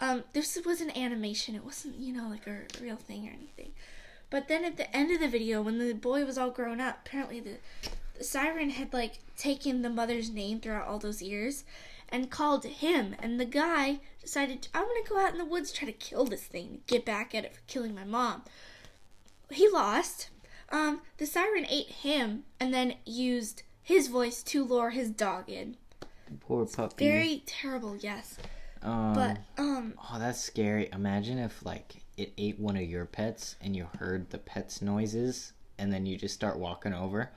Um 0.00 0.24
this 0.32 0.58
was 0.64 0.80
an 0.80 0.96
animation. 0.96 1.54
It 1.54 1.64
wasn't 1.64 1.96
you 1.96 2.12
know 2.12 2.28
like 2.28 2.46
a 2.46 2.62
real 2.80 2.96
thing 2.96 3.26
or 3.28 3.32
anything. 3.32 3.72
But 4.30 4.46
then 4.46 4.64
at 4.64 4.76
the 4.76 4.94
end 4.96 5.10
of 5.10 5.20
the 5.20 5.28
video 5.28 5.60
when 5.60 5.78
the 5.78 5.92
boy 5.92 6.24
was 6.24 6.38
all 6.38 6.50
grown 6.50 6.80
up 6.80 7.00
apparently 7.04 7.40
the 7.40 7.56
the 8.16 8.24
siren 8.24 8.70
had 8.70 8.92
like 8.92 9.18
taken 9.36 9.82
the 9.82 9.90
mother's 9.90 10.30
name 10.30 10.60
throughout 10.60 10.86
all 10.86 10.98
those 10.98 11.22
years 11.22 11.64
and 12.10 12.30
called 12.30 12.64
him. 12.64 13.16
And 13.18 13.40
the 13.40 13.44
guy 13.44 14.00
decided 14.22 14.68
i'm 14.72 14.84
gonna 14.84 15.08
go 15.08 15.18
out 15.18 15.32
in 15.32 15.38
the 15.38 15.44
woods 15.44 15.72
try 15.72 15.86
to 15.86 15.92
kill 15.92 16.26
this 16.26 16.42
thing 16.42 16.82
get 16.86 17.04
back 17.04 17.34
at 17.34 17.44
it 17.44 17.54
for 17.54 17.62
killing 17.66 17.94
my 17.94 18.04
mom. 18.04 18.42
He 19.50 19.68
lost 19.68 20.28
um 20.70 21.00
the 21.18 21.26
siren 21.26 21.66
ate 21.68 21.88
him 21.88 22.44
and 22.58 22.72
then 22.72 22.94
used 23.04 23.62
his 23.82 24.08
voice 24.08 24.42
to 24.42 24.64
lure 24.64 24.90
his 24.90 25.10
dog 25.10 25.48
in 25.48 25.76
Poor 26.40 26.64
puppy. 26.66 27.06
very 27.08 27.42
terrible 27.46 27.96
yes 27.96 28.36
um, 28.82 29.12
but 29.14 29.38
um 29.58 29.94
oh, 29.98 30.18
that's 30.18 30.40
scary. 30.40 30.88
Imagine 30.92 31.38
if 31.38 31.64
like 31.64 31.96
it 32.16 32.32
ate 32.38 32.58
one 32.58 32.76
of 32.76 32.82
your 32.82 33.04
pets 33.04 33.56
and 33.60 33.76
you 33.76 33.86
heard 33.98 34.30
the 34.30 34.38
pet's 34.38 34.80
noises, 34.80 35.52
and 35.78 35.92
then 35.92 36.06
you 36.06 36.16
just 36.16 36.34
start 36.34 36.58
walking 36.58 36.94
over, 36.94 37.30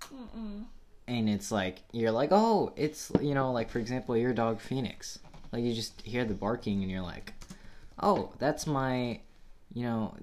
mm-mm. 0.00 0.64
and 1.08 1.28
it's 1.30 1.50
like 1.50 1.78
you're 1.92 2.10
like, 2.10 2.28
oh, 2.32 2.72
it's 2.76 3.10
you 3.20 3.34
know, 3.34 3.52
like 3.52 3.70
for 3.70 3.78
example, 3.78 4.16
your 4.16 4.34
dog 4.34 4.60
Phoenix. 4.60 5.18
Like 5.52 5.64
you 5.64 5.72
just 5.72 6.00
hear 6.02 6.24
the 6.24 6.34
barking 6.34 6.82
and 6.82 6.90
you're 6.90 7.00
like, 7.02 7.32
"Oh, 8.00 8.32
that's 8.38 8.66
my, 8.66 9.20
you 9.72 9.82
know, 9.82 10.14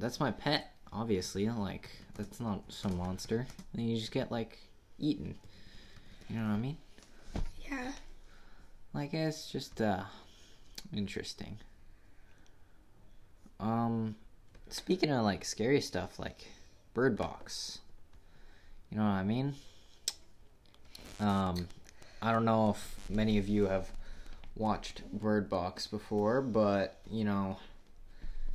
that's 0.00 0.18
my 0.18 0.30
pet." 0.30 0.71
Obviously, 0.92 1.48
like 1.48 1.88
that's 2.14 2.40
not 2.40 2.62
some 2.68 2.96
monster. 2.96 3.46
And 3.72 3.88
you 3.88 3.96
just 3.96 4.12
get 4.12 4.30
like 4.30 4.58
eaten. 4.98 5.34
You 6.28 6.36
know 6.36 6.48
what 6.48 6.54
I 6.54 6.58
mean? 6.58 6.76
Yeah. 7.68 7.92
Like 8.92 9.14
it's 9.14 9.50
just 9.50 9.80
uh 9.80 10.04
interesting. 10.94 11.58
Um 13.58 14.16
speaking 14.68 15.10
of 15.10 15.24
like 15.24 15.44
scary 15.44 15.80
stuff 15.80 16.18
like 16.18 16.46
Bird 16.94 17.16
Box. 17.16 17.78
You 18.90 18.98
know 18.98 19.04
what 19.04 19.10
I 19.10 19.24
mean? 19.24 19.54
Um 21.20 21.68
I 22.20 22.32
don't 22.32 22.44
know 22.44 22.70
if 22.70 22.96
many 23.08 23.38
of 23.38 23.48
you 23.48 23.66
have 23.66 23.88
watched 24.56 25.02
Bird 25.12 25.48
Box 25.48 25.86
before, 25.86 26.42
but 26.42 26.98
you 27.10 27.24
know 27.24 27.56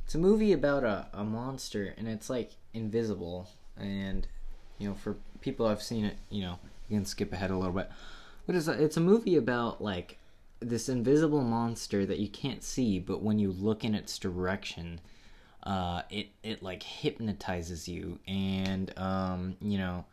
it's 0.08 0.14
a 0.14 0.18
movie 0.18 0.54
about 0.54 0.84
a, 0.84 1.06
a 1.12 1.22
monster 1.22 1.94
and 1.98 2.08
it's 2.08 2.30
like 2.30 2.52
invisible 2.72 3.46
and 3.76 4.26
you 4.78 4.88
know 4.88 4.94
for 4.94 5.18
people 5.42 5.66
I've 5.66 5.82
seen 5.82 6.06
it, 6.06 6.16
you 6.30 6.40
know, 6.40 6.58
you 6.88 6.96
can 6.96 7.04
skip 7.04 7.30
ahead 7.30 7.50
a 7.50 7.56
little 7.58 7.74
bit. 7.74 7.90
But 8.46 8.56
it's 8.56 8.68
a, 8.68 8.82
it's 8.82 8.96
a 8.96 9.00
movie 9.00 9.36
about 9.36 9.82
like 9.82 10.18
this 10.60 10.88
invisible 10.88 11.42
monster 11.42 12.06
that 12.06 12.18
you 12.18 12.28
can't 12.28 12.62
see, 12.62 12.98
but 12.98 13.22
when 13.22 13.38
you 13.38 13.52
look 13.52 13.84
in 13.84 13.94
its 13.94 14.18
direction, 14.18 14.98
uh, 15.64 16.02
it 16.08 16.28
it 16.42 16.62
like 16.62 16.82
hypnotizes 16.82 17.86
you, 17.86 18.18
and 18.26 18.96
um, 18.96 19.56
you 19.60 19.76
know, 19.76 20.06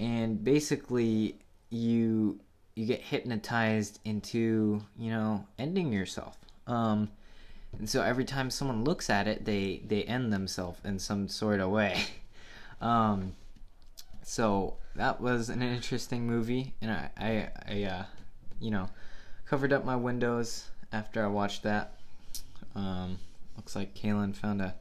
and 0.00 0.42
basically 0.42 1.38
you 1.70 2.40
you 2.74 2.84
get 2.84 3.00
hypnotized 3.00 4.00
into 4.04 4.82
you 4.98 5.10
know 5.12 5.46
ending 5.56 5.92
yourself. 5.92 6.36
Um, 6.66 7.10
and 7.78 7.88
so 7.88 8.02
every 8.02 8.24
time 8.24 8.50
someone 8.50 8.84
looks 8.84 9.10
at 9.10 9.26
it, 9.26 9.44
they 9.44 9.82
they 9.86 10.04
end 10.04 10.32
themselves 10.32 10.78
in 10.84 10.98
some 10.98 11.28
sort 11.28 11.60
of 11.60 11.70
way. 11.70 12.02
um, 12.80 13.34
so 14.22 14.76
that 14.96 15.20
was 15.20 15.48
an 15.48 15.62
interesting 15.62 16.26
movie, 16.26 16.74
and 16.80 16.90
I 16.90 17.10
I, 17.16 17.48
I 17.68 17.82
uh, 17.84 18.04
you 18.60 18.70
know 18.70 18.88
covered 19.46 19.72
up 19.72 19.84
my 19.84 19.96
windows 19.96 20.70
after 20.92 21.24
I 21.24 21.28
watched 21.28 21.62
that. 21.64 21.98
Um, 22.74 23.18
looks 23.56 23.76
like 23.76 23.94
Kaylin 23.94 24.34
found 24.34 24.60
a 24.60 24.74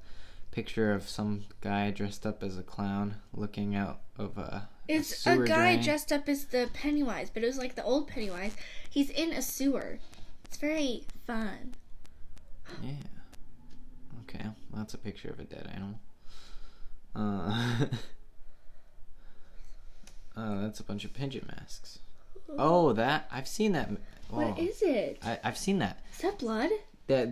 picture 0.52 0.94
of 0.94 1.10
some 1.10 1.46
guy 1.62 1.90
dressed 1.92 2.26
up 2.26 2.44
as 2.44 2.58
a 2.58 2.64
clown 2.64 3.16
looking 3.34 3.76
out 3.76 4.02
of 4.18 4.38
a. 4.38 4.70
It's 4.88 5.12
a, 5.12 5.16
sewer 5.16 5.46
guy 5.46 5.74
drain. 5.74 5.84
dressed 5.84 6.12
up 6.12 6.28
as 6.28 6.46
the 6.46 6.70
Pennywise, 6.74 7.30
but 7.30 7.44
it 7.44 7.48
was 7.48 7.58
like 7.58 7.76
the 7.76 7.84
old 7.84 8.08
Pennywise. 8.08 8.56
He's 8.90 9.10
in 9.10 9.32
a 9.32 9.42
sewer. 9.42 10.00
It's 10.46 10.58
very 10.58 11.06
fun. 11.26 11.76
Yeah. 12.82 12.92
Okay, 14.24 14.44
well, 14.44 14.56
that's 14.78 14.94
a 14.94 14.98
picture 14.98 15.30
of 15.30 15.40
a 15.40 15.44
dead 15.44 15.70
animal. 15.74 16.00
Uh, 17.16 17.86
oh, 20.38 20.62
that's 20.62 20.80
a 20.80 20.84
bunch 20.84 21.06
of 21.06 21.14
pigeon 21.14 21.46
masks. 21.56 22.00
Oh, 22.58 22.94
that 22.94 23.28
I've 23.32 23.48
seen 23.48 23.72
that. 23.74 23.88
m- 23.90 23.98
What 24.30 24.48
oh, 24.48 24.56
it? 24.60 25.20
I, 25.24 25.40
I've 25.44 25.58
seen 25.58 25.80
that. 25.80 26.00
Is 26.14 26.22
that 26.22 26.40
blood? 26.40 26.70
That 27.08 27.30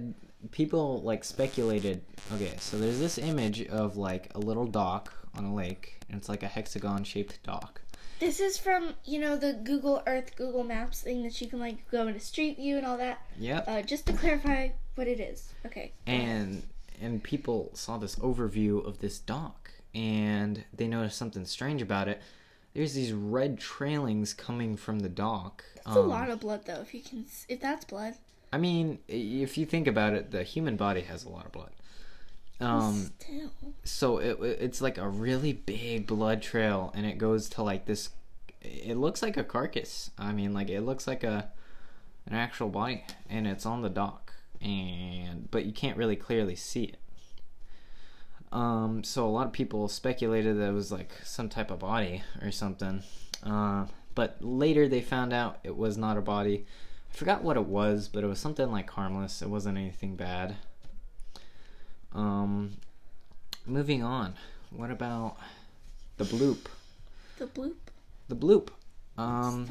people 0.52 1.02
like 1.02 1.24
speculated. 1.24 2.02
Okay, 2.34 2.54
so 2.60 2.78
there's 2.78 3.00
this 3.00 3.18
image 3.18 3.66
of 3.68 3.98
like 3.98 4.32
a 4.36 4.40
little 4.40 4.66
dock 4.66 5.14
on 5.36 5.46
a 5.46 5.54
lake, 5.54 6.00
and 6.10 6.18
it's 6.18 6.30
like 6.30 6.44
a 6.44 6.48
hexagon-shaped 6.48 7.40
dock. 7.44 7.82
This 8.20 8.40
is 8.40 8.58
from 8.58 8.94
you 9.06 9.20
know 9.20 9.36
the 9.38 9.54
Google 9.54 10.04
Earth, 10.06 10.36
Google 10.36 10.64
Maps 10.64 11.02
thing 11.02 11.24
that 11.24 11.40
you 11.42 11.48
can 11.48 11.60
like 11.60 11.90
go 11.90 12.08
into 12.08 12.20
Street 12.20 12.58
View 12.58 12.78
and 12.78 12.86
all 12.86 12.98
that. 12.98 13.22
Yeah. 13.40 13.64
Uh, 13.68 13.82
just 13.82 14.06
to 14.08 14.14
clarify 14.14 14.70
what 14.96 15.08
it 15.08 15.20
is. 15.20 15.54
Okay. 15.66 15.92
and 16.06 16.64
and 17.02 17.24
people 17.24 17.72
saw 17.74 17.98
this 17.98 18.16
overview 18.18 18.86
of 18.86 19.00
this 19.00 19.18
dock 19.20 19.72
and 19.96 20.64
they 20.74 20.88
noticed 20.88 21.18
something 21.18 21.46
strange 21.46 21.82
about 21.82 22.08
it 22.08 22.22
there's 22.74 22.94
these 22.94 23.12
red 23.12 23.60
trailings 23.60 24.34
coming 24.34 24.78
from 24.78 25.00
the 25.00 25.10
dock 25.10 25.64
It's 25.76 25.86
a 25.88 26.00
Um, 26.00 26.08
lot 26.10 26.30
of 26.30 26.40
blood 26.40 26.62
though. 26.66 26.80
If 26.82 26.94
you 26.94 27.02
can, 27.02 27.26
if 27.50 27.60
that's 27.60 27.84
blood. 27.86 28.14
i 28.54 28.58
mean 28.58 29.00
if 29.08 29.58
you 29.58 29.66
think 29.66 29.88
about 29.88 30.14
it 30.14 30.32
the 30.32 30.44
human 30.44 30.76
body 30.78 31.02
has 31.02 31.24
a 31.26 31.30
lot 31.30 31.46
of 31.46 31.52
blood 31.52 31.72
um 32.60 33.12
Still. 33.20 33.50
so 33.84 34.18
it, 34.20 34.38
it's 34.42 34.82
like 34.82 34.98
a 35.00 35.10
really 35.10 35.54
big 35.54 36.06
blood 36.06 36.42
trail 36.42 36.92
and 36.96 37.06
it 37.06 37.18
goes 37.18 37.50
to 37.50 37.64
like 37.64 37.86
this 37.86 38.10
it 38.62 38.96
looks 38.98 39.24
like 39.24 39.36
a 39.38 39.44
carcass 39.44 40.12
i 40.20 40.32
mean 40.32 40.54
like 40.54 40.70
it 40.70 40.82
looks 40.82 41.08
like 41.08 41.24
a 41.24 41.50
an 42.28 42.36
actual 42.36 42.70
body 42.70 43.04
and 43.30 43.48
it's 43.48 43.66
on 43.66 43.82
the 43.82 43.90
dock 43.90 44.21
and 44.62 45.50
but 45.52 45.66
you 45.66 45.72
can't 45.72 45.98
really 45.98 46.16
clearly 46.16 46.56
see 46.56 46.84
it. 46.84 46.98
Um 48.52 49.04
so 49.04 49.26
a 49.26 49.30
lot 49.30 49.48
of 49.48 49.54
people 49.54 49.88
speculated 49.88 50.58
that 50.60 50.70
it 50.70 50.74
was 50.74 50.92
like 50.92 51.12
some 51.24 51.50
type 51.50 51.72
of 51.72 51.80
body 51.80 52.24
or 52.42 52.52
something. 52.52 53.04
Uh, 53.44 53.86
but 54.14 54.38
later 54.42 54.88
they 54.88 55.02
found 55.02 55.34
out 55.34 55.60
it 55.64 55.76
was 55.76 55.98
not 55.98 56.18
a 56.18 56.22
body. 56.22 56.66
I 57.12 57.16
forgot 57.16 57.44
what 57.44 57.58
it 57.58 57.66
was 57.66 58.08
but 58.08 58.24
it 58.24 58.28
was 58.28 58.40
something 58.40 58.72
like 58.72 58.90
harmless. 58.90 59.42
It 59.42 59.50
wasn't 59.50 59.78
anything 59.78 60.16
bad. 60.16 60.58
Um 62.14 62.78
moving 63.66 64.04
on. 64.04 64.36
What 64.70 64.92
about 64.92 65.38
the 66.18 66.26
bloop? 66.26 66.66
The 67.38 67.48
bloop. 67.48 67.76
the 68.28 68.36
bloop. 68.36 68.70
Um 69.18 69.70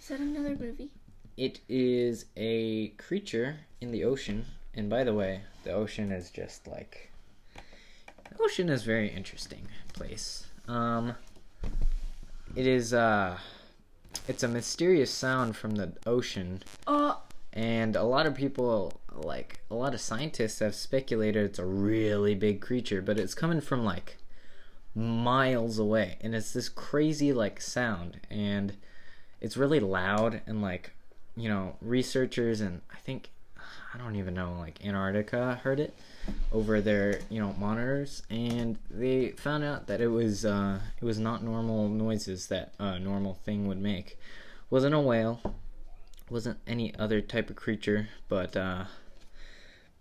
Is 0.00 0.08
that 0.08 0.20
another 0.20 0.56
movie? 0.56 0.90
It 1.36 1.60
is 1.68 2.26
a 2.36 2.88
creature 2.98 3.56
in 3.80 3.90
the 3.90 4.04
ocean. 4.04 4.46
And 4.74 4.88
by 4.88 5.04
the 5.04 5.14
way 5.14 5.42
the 5.64 5.72
ocean 5.72 6.12
is 6.12 6.30
just 6.30 6.66
like 6.66 7.10
the 7.54 8.42
ocean 8.42 8.68
is 8.68 8.82
a 8.82 8.86
very 8.86 9.08
interesting 9.08 9.68
place. 9.92 10.46
Um 10.68 11.14
it 12.54 12.66
is 12.66 12.92
uh 12.94 13.38
it's 14.28 14.42
a 14.42 14.48
mysterious 14.48 15.10
sound 15.10 15.56
from 15.56 15.74
the 15.74 15.92
ocean. 16.06 16.62
Uh, 16.86 17.14
and 17.52 17.96
a 17.96 18.02
lot 18.02 18.26
of 18.26 18.34
people 18.34 19.00
like 19.12 19.60
a 19.70 19.74
lot 19.74 19.94
of 19.94 20.00
scientists 20.00 20.60
have 20.60 20.74
speculated 20.74 21.44
it's 21.44 21.58
a 21.58 21.66
really 21.66 22.34
big 22.34 22.62
creature 22.62 23.02
but 23.02 23.18
it's 23.18 23.34
coming 23.34 23.60
from 23.60 23.84
like 23.84 24.16
miles 24.94 25.78
away. 25.78 26.18
And 26.20 26.34
it's 26.34 26.52
this 26.52 26.68
crazy 26.68 27.32
like 27.32 27.60
sound. 27.60 28.20
And 28.30 28.76
it's 29.40 29.56
really 29.56 29.80
loud 29.80 30.40
and 30.46 30.62
like 30.62 30.92
you 31.36 31.48
know 31.48 31.76
researchers 31.80 32.60
and 32.60 32.80
i 32.92 32.96
think 32.98 33.30
i 33.94 33.98
don't 33.98 34.16
even 34.16 34.34
know 34.34 34.54
like 34.58 34.84
antarctica 34.84 35.60
heard 35.62 35.80
it 35.80 35.94
over 36.52 36.80
their 36.80 37.20
you 37.30 37.40
know 37.40 37.54
monitors 37.58 38.22
and 38.30 38.78
they 38.90 39.30
found 39.30 39.64
out 39.64 39.86
that 39.86 40.00
it 40.00 40.08
was 40.08 40.44
uh 40.44 40.78
it 41.00 41.04
was 41.04 41.18
not 41.18 41.42
normal 41.42 41.88
noises 41.88 42.48
that 42.48 42.72
a 42.78 42.98
normal 42.98 43.34
thing 43.34 43.66
would 43.66 43.80
make 43.80 44.18
wasn't 44.70 44.94
a 44.94 45.00
whale 45.00 45.40
wasn't 46.30 46.58
any 46.66 46.94
other 46.96 47.20
type 47.20 47.50
of 47.50 47.56
creature 47.56 48.08
but 48.28 48.56
uh 48.56 48.84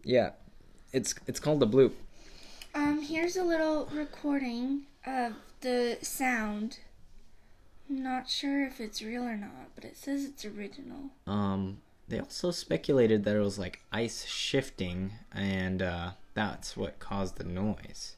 yeah 0.04 0.32
it's 0.94 1.16
it's 1.28 1.40
called 1.40 1.60
the 1.60 1.68
bloop 1.68 1.94
um, 2.74 3.02
here's 3.02 3.36
a 3.36 3.44
little 3.44 3.90
recording 3.92 4.84
of 5.06 5.34
the 5.60 5.98
sound. 6.02 6.80
Not 7.92 8.30
sure 8.30 8.64
if 8.66 8.80
it's 8.80 9.02
real 9.02 9.24
or 9.24 9.36
not, 9.36 9.76
but 9.76 9.84
it 9.84 9.98
says 9.98 10.24
it's 10.24 10.46
original. 10.46 11.10
Um, 11.28 11.82
they 12.08 12.20
also 12.20 12.52
speculated 12.52 13.26
that 13.26 13.36
it 13.36 13.40
was 13.42 13.60
like 13.60 13.82
ice 13.92 14.26
shifting, 14.26 15.12
and 15.34 15.82
uh, 15.82 16.12
that's 16.34 16.78
what 16.78 17.00
caused 17.00 17.36
the 17.38 17.44
noise. 17.44 18.16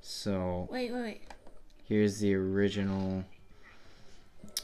So 0.00 0.68
Wait, 0.70 0.92
wait, 0.92 1.02
wait. 1.02 1.22
here's 1.84 2.18
the 2.18 2.34
original 2.34 3.24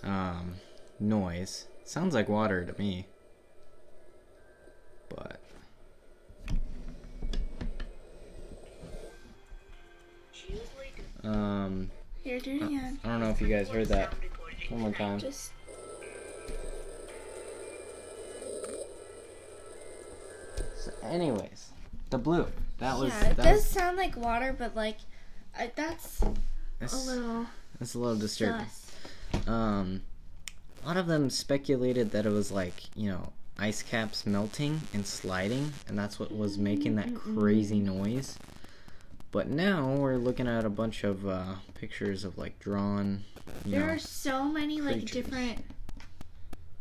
um, 0.03 0.55
noise. 0.99 1.67
Sounds 1.85 2.15
like 2.15 2.29
water 2.29 2.65
to 2.65 2.79
me, 2.81 3.07
Again. 12.47 12.99
I 13.05 13.09
don't 13.09 13.21
know 13.21 13.31
if 13.31 13.41
you 13.41 13.49
guys 13.49 13.69
heard 13.69 13.89
that. 13.89 14.15
One 14.69 14.81
more 14.83 14.93
time. 14.93 15.19
Just 15.19 15.53
So 20.83 20.91
anyways, 21.05 21.71
the 22.11 22.19
blue. 22.19 22.47
That 22.79 22.99
was 22.99 23.11
yeah, 23.11 23.31
it 23.31 23.37
that 23.37 23.45
does 23.45 23.59
was, 23.59 23.67
sound 23.67 23.97
like 23.97 24.17
water, 24.17 24.53
but 24.59 24.75
like 24.75 24.97
I, 25.57 25.71
that's 25.77 26.21
a 26.23 26.97
little 26.97 27.47
that's 27.79 27.95
a 27.95 27.99
little 28.01 28.17
disturbing. 28.17 28.67
sus. 28.67 29.49
Um, 29.49 30.03
a 30.83 30.89
lot 30.89 30.97
of 30.97 31.07
them 31.07 31.31
speculated 31.31 32.11
that 32.11 32.27
it 32.27 32.31
was 32.31 32.51
like 32.51 32.75
you 32.97 33.09
know 33.11 33.33
ice 33.59 33.83
caps 33.83 34.27
melting 34.27 34.81
and 34.93 35.07
sliding, 35.07 35.73
and 35.87 35.97
that's 35.97 36.19
what 36.19 36.37
was 36.37 36.59
making 36.59 36.97
that 36.97 37.15
crazy 37.15 37.79
noise. 37.79 38.37
But 39.33 39.49
now 39.49 39.95
we're 39.95 40.19
looking 40.19 40.47
at 40.47 40.67
a 40.67 40.71
bunch 40.71 41.05
of 41.05 41.27
uh, 41.27 41.55
pictures 41.75 42.23
of 42.25 42.37
like 42.37 42.59
drawn, 42.59 43.25
There 43.65 43.81
know, 43.81 43.95
are 43.95 43.99
so 43.99 44.45
many 44.45 44.83
like 44.83 45.07
different. 45.07 45.65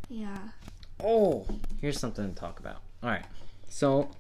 Yeah. 0.10 0.38
Oh, 1.02 1.48
here's 1.80 1.98
something 1.98 2.34
to 2.34 2.40
talk 2.40 2.60
about. 2.60 2.82
All 3.02 3.10
right. 3.10 3.26
So, 3.70 4.12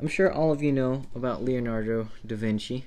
I'm 0.00 0.06
sure 0.06 0.32
all 0.32 0.52
of 0.52 0.62
you 0.62 0.70
know 0.70 1.02
about 1.16 1.42
Leonardo 1.42 2.08
da 2.24 2.36
Vinci. 2.36 2.86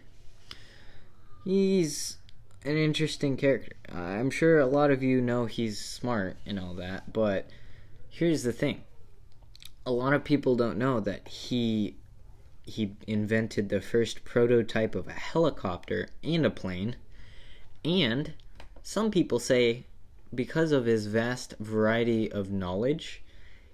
He's 1.44 2.18
an 2.64 2.78
interesting 2.78 3.36
character. 3.36 3.74
I'm 3.94 4.30
sure 4.30 4.58
a 4.58 4.66
lot 4.66 4.90
of 4.90 5.04
you 5.04 5.20
know 5.20 5.48
he's 5.48 5.80
smart 5.80 6.38
and 6.46 6.58
all 6.58 6.74
that, 6.76 7.12
but 7.12 7.50
here's 8.10 8.44
the 8.44 8.54
thing. 8.54 8.84
A 9.86 9.92
lot 9.92 10.14
of 10.14 10.24
people 10.24 10.56
don't 10.56 10.78
know 10.78 11.02
that 11.02 11.28
he 11.28 11.98
he 12.68 12.96
invented 13.08 13.70
the 13.70 13.82
first 13.82 14.26
prototype 14.26 14.94
of 14.94 15.08
a 15.08 15.14
helicopter 15.14 16.10
and 16.22 16.46
a 16.46 16.50
plane. 16.50 16.98
And 17.84 18.34
some 18.84 19.10
people 19.10 19.40
say 19.40 19.86
because 20.36 20.74
of 20.74 20.86
his 20.86 21.08
vast 21.08 21.54
variety 21.60 22.30
of 22.32 22.52
knowledge, 22.52 23.24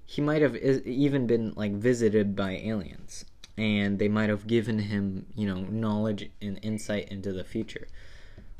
he 0.06 0.22
might 0.22 0.44
have 0.44 0.56
even 0.56 1.26
been 1.26 1.54
like 1.56 1.74
visited 1.74 2.36
by 2.36 2.52
aliens 2.52 3.26
and 3.58 3.98
they 4.00 4.08
might 4.08 4.30
have 4.30 4.48
given 4.48 4.80
him, 4.80 5.26
you 5.36 5.48
know, 5.48 5.62
knowledge 5.62 6.30
and 6.42 6.60
insight 6.62 7.10
into 7.10 7.34
the 7.34 7.44
future. 7.44 7.88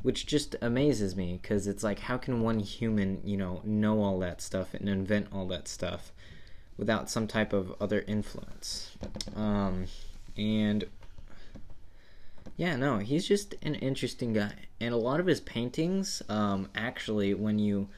Which 0.02 0.26
just 0.26 0.54
amazes 0.60 1.16
me 1.16 1.38
because 1.40 1.66
it's 1.66 1.82
like, 1.82 2.00
how 2.00 2.18
can 2.18 2.42
one 2.42 2.60
human, 2.60 3.20
you 3.24 3.36
know, 3.36 3.62
know 3.64 4.02
all 4.02 4.18
that 4.18 4.42
stuff 4.42 4.74
and 4.74 4.88
invent 4.88 5.28
all 5.32 5.46
that 5.46 5.66
stuff 5.66 6.12
without 6.76 7.08
some 7.08 7.26
type 7.26 7.52
of 7.52 7.74
other 7.80 8.04
influence? 8.06 8.90
Um, 9.34 9.86
and 10.36 10.84
yeah, 12.56 12.76
no, 12.76 12.98
he's 12.98 13.26
just 13.26 13.54
an 13.62 13.74
interesting 13.76 14.32
guy. 14.32 14.52
And 14.80 14.94
a 14.94 14.98
lot 14.98 15.20
of 15.20 15.26
his 15.26 15.40
paintings, 15.40 16.22
um, 16.28 16.68
actually, 16.74 17.34
when 17.34 17.58
you 17.58 17.88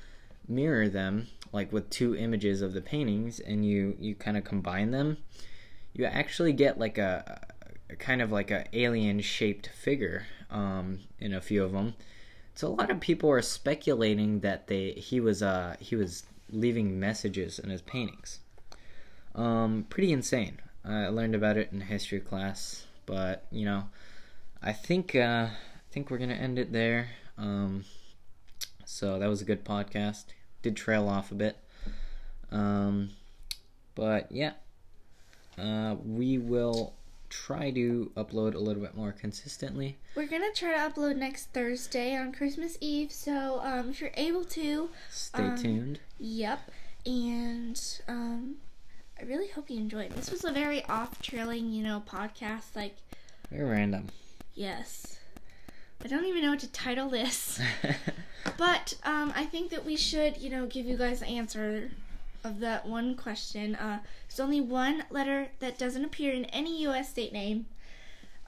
mirror 0.49 0.89
them, 0.89 1.29
like 1.53 1.73
with 1.73 1.91
two 1.91 2.17
images 2.17 2.63
of 2.63 2.73
the 2.73 2.81
paintings, 2.81 3.41
and 3.41 3.65
you 3.65 3.97
you 3.99 4.15
kind 4.15 4.37
of 4.37 4.45
combine 4.45 4.91
them, 4.91 5.19
you 5.93 6.05
actually 6.05 6.53
get 6.53 6.79
like 6.79 6.99
a, 6.99 7.41
a 7.91 7.97
kind 7.97 8.23
of 8.23 8.33
like 8.33 8.51
a 8.51 8.67
alien 8.73 9.21
shaped 9.21 9.69
figure 9.69 10.27
um, 10.51 11.01
in 11.19 11.35
a 11.35 11.41
few 11.41 11.63
of 11.63 11.73
them. 11.73 11.95
So 12.55 12.69
a 12.69 12.71
lot 12.71 12.91
of 12.91 13.01
people 13.01 13.31
are 13.31 13.43
speculating 13.43 14.41
that 14.41 14.67
they 14.67 14.93
he 14.93 15.21
was 15.21 15.43
uh 15.43 15.77
he 15.81 15.97
was 15.97 16.25
leaving 16.51 16.99
messages 16.99 17.59
in 17.59 17.69
his 17.69 17.83
paintings. 17.83 18.41
Um, 19.35 19.85
pretty 19.91 20.13
insane. 20.13 20.61
I 20.89 21.09
learned 21.09 21.35
about 21.35 21.57
it 21.57 21.71
in 21.73 21.81
history 21.81 22.21
class, 22.21 22.87
but 23.07 23.47
you 23.51 23.65
know, 23.65 23.89
I 24.63 24.73
think 24.73 25.15
uh, 25.15 25.49
I 25.49 25.91
think 25.91 26.11
we're 26.11 26.19
gonna 26.19 26.35
end 26.35 26.59
it 26.59 26.73
there. 26.73 27.09
Um, 27.37 27.85
so 28.85 29.19
that 29.19 29.29
was 29.29 29.43
a 29.43 29.45
good 29.45 29.65
podcast. 29.65 30.27
Did 30.63 30.77
trail 30.77 31.09
off 31.09 31.33
a 31.33 31.35
bit, 31.35 31.57
um, 32.53 33.11
but 33.95 34.31
yeah, 34.31 34.53
uh, 35.59 35.97
we 36.05 36.39
will 36.39 36.95
try 37.29 37.71
to 37.73 38.13
upload 38.17 38.55
a 38.55 38.59
little 38.59 38.83
bit 38.83 38.97
more 38.97 39.13
consistently. 39.13 39.97
We're 40.15 40.29
gonna 40.29 40.53
try 40.55 40.73
to 40.73 40.79
upload 40.79 41.17
next 41.17 41.47
Thursday 41.53 42.17
on 42.17 42.33
Christmas 42.33 42.79
Eve, 42.81 43.11
so 43.11 43.61
um, 43.65 43.91
if 43.91 44.01
you're 44.01 44.11
able 44.15 44.45
to, 44.45 44.91
stay 45.11 45.43
um, 45.43 45.59
tuned. 45.59 46.01
Yep, 46.19 46.71
and 47.05 47.81
um, 48.07 48.57
I 49.19 49.25
really 49.25 49.49
hope 49.49 49.71
you 49.71 49.79
enjoyed. 49.79 50.11
This 50.13 50.31
was 50.31 50.45
a 50.45 50.53
very 50.53 50.85
off-trailing, 50.85 51.73
you 51.73 51.83
know, 51.83 52.03
podcast. 52.07 52.75
Like, 52.75 52.97
very 53.51 53.69
random. 53.69 54.09
Yes, 54.55 55.19
I 56.05 56.09
don't 56.09 56.27
even 56.27 56.43
know 56.43 56.51
what 56.51 56.61
to 56.61 56.71
title 56.71 57.09
this, 57.09 57.61
but 58.59 58.95
um, 59.05 59.33
I 59.35 59.45
think 59.45 59.71
that 59.71 59.85
we 59.85 59.97
should, 59.97 60.37
you 60.39 60.51
know, 60.51 60.67
give 60.67 60.87
you 60.87 60.97
guys 60.97 61.21
the 61.21 61.27
answer 61.27 61.91
of 62.45 62.61
that 62.61 62.87
one 62.87 63.17
question. 63.17 63.75
Uh, 63.75 64.01
there's 64.29 64.41
only 64.41 64.61
one 64.61 65.05
letter 65.11 65.49
that 65.61 65.79
doesn't 65.79 66.05
appear 66.05 66.33
in 66.33 66.45
any 66.47 66.83
U.S. 66.83 67.11
state 67.11 67.33
name. 67.33 67.67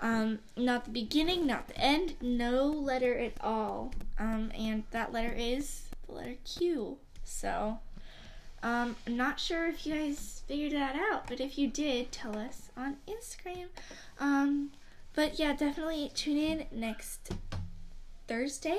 Um, 0.01 0.39
not 0.57 0.85
the 0.85 0.91
beginning, 0.91 1.47
not 1.47 1.69
the 1.69 1.77
end, 1.79 2.15
no 2.21 2.67
letter 2.67 3.19
at 3.19 3.33
all. 3.41 3.93
Um, 4.19 4.53
and 4.57 4.85
that 4.93 5.13
letter 5.13 5.35
is 5.37 5.89
the 6.07 6.15
letter 6.15 6.37
Q. 6.45 6.99
So, 7.25 7.81
um, 8.63 8.97
I'm 9.07 9.17
not 9.17 9.39
sure 9.39 9.69
if 9.69 9.87
you 9.87 9.95
guys 9.95 10.43
figured 10.47 10.73
that 10.73 10.97
out, 10.97 11.27
but 11.29 11.41
if 11.41 11.59
you 11.59 11.69
did, 11.69 12.11
tell 12.11 12.37
us 12.37 12.71
on 12.77 12.97
Instagram. 13.07 13.67
Um, 14.19 14.71
but 15.15 15.39
yeah, 15.39 15.55
definitely 15.55 16.11
tune 16.15 16.37
in 16.37 16.67
next 16.73 17.33
Thursday. 18.27 18.79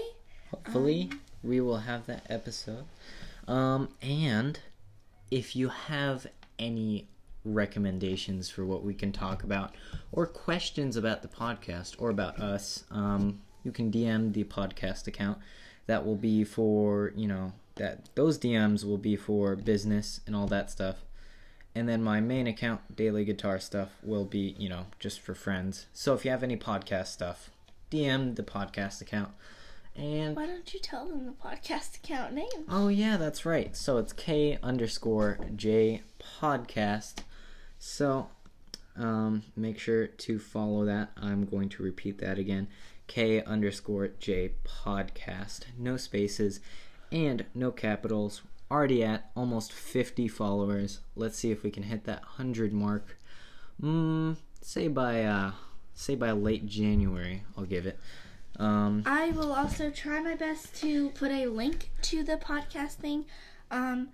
Hopefully, 0.51 1.09
um, 1.11 1.19
we 1.43 1.61
will 1.61 1.77
have 1.77 2.05
that 2.07 2.25
episode. 2.29 2.85
Um, 3.47 3.89
and 4.01 4.59
if 5.31 5.55
you 5.55 5.69
have 5.69 6.27
any 6.57 7.07
recommendations 7.45 8.49
for 8.49 8.65
what 8.65 8.83
we 8.83 8.93
can 8.93 9.11
talk 9.11 9.43
about 9.43 9.75
or 10.11 10.25
questions 10.25 10.97
about 10.97 11.21
the 11.21 11.27
podcast 11.27 11.95
or 11.99 12.09
about 12.09 12.39
us, 12.39 12.83
um, 12.91 13.39
you 13.63 13.71
can 13.71 13.91
DM 13.91 14.33
the 14.33 14.43
podcast 14.43 15.07
account. 15.07 15.37
That 15.87 16.05
will 16.05 16.15
be 16.15 16.43
for, 16.43 17.13
you 17.15 17.27
know, 17.27 17.53
that 17.79 18.13
those 18.15 18.37
DMs 18.37 18.85
will 18.85 18.97
be 18.97 19.15
for 19.15 19.55
business 19.55 20.21
and 20.27 20.35
all 20.35 20.47
that 20.47 20.69
stuff. 20.69 20.97
And 21.73 21.87
then 21.87 22.03
my 22.03 22.19
main 22.19 22.45
account, 22.45 22.95
daily 22.95 23.25
guitar 23.25 23.59
stuff, 23.59 23.89
will 24.03 24.25
be, 24.25 24.55
you 24.59 24.69
know, 24.69 24.87
just 24.99 25.19
for 25.19 25.33
friends. 25.33 25.87
So 25.93 26.13
if 26.13 26.25
you 26.25 26.31
have 26.31 26.43
any 26.43 26.57
podcast 26.57 27.07
stuff, 27.07 27.49
DM 27.89 28.35
the 28.35 28.43
podcast 28.43 29.01
account. 29.01 29.31
And 29.95 30.35
why 30.35 30.45
don't 30.45 30.73
you 30.73 30.79
tell 30.79 31.07
them 31.07 31.25
the 31.25 31.31
podcast 31.31 31.97
account 31.97 32.33
name? 32.33 32.65
Oh 32.69 32.87
yeah, 32.87 33.17
that's 33.17 33.45
right. 33.45 33.75
So 33.75 33.97
it's 33.97 34.13
K 34.13 34.57
underscore 34.61 35.39
J 35.55 36.03
podcast. 36.41 37.23
So 37.79 38.29
um, 38.95 39.43
make 39.55 39.79
sure 39.79 40.07
to 40.07 40.39
follow 40.39 40.85
that. 40.85 41.11
I'm 41.17 41.45
going 41.45 41.69
to 41.69 41.83
repeat 41.83 42.19
that 42.19 42.37
again. 42.37 42.67
K 43.07 43.43
underscore 43.43 44.09
J 44.19 44.51
podcast. 44.65 45.61
No 45.77 45.97
spaces 45.97 46.59
and 47.11 47.45
no 47.53 47.71
capitals. 47.71 48.41
Already 48.71 49.03
at 49.03 49.31
almost 49.35 49.73
50 49.73 50.27
followers. 50.27 50.99
Let's 51.15 51.37
see 51.37 51.51
if 51.51 51.63
we 51.63 51.71
can 51.71 51.83
hit 51.83 52.03
that 52.05 52.21
100 52.21 52.71
mark. 52.71 53.17
Mm, 53.81 54.37
say 54.61 54.87
by 54.87 55.23
uh, 55.23 55.51
say 55.95 56.15
by 56.15 56.31
late 56.31 56.67
January, 56.67 57.43
I'll 57.57 57.65
give 57.65 57.85
it. 57.85 57.99
Um, 58.59 59.03
I 59.05 59.31
will 59.31 59.53
also 59.53 59.89
try 59.89 60.19
my 60.19 60.35
best 60.35 60.75
to 60.81 61.09
put 61.11 61.31
a 61.31 61.47
link 61.47 61.91
to 62.03 62.23
the 62.23 62.35
podcast 62.35 62.95
thing 62.95 63.25
um, 63.71 64.09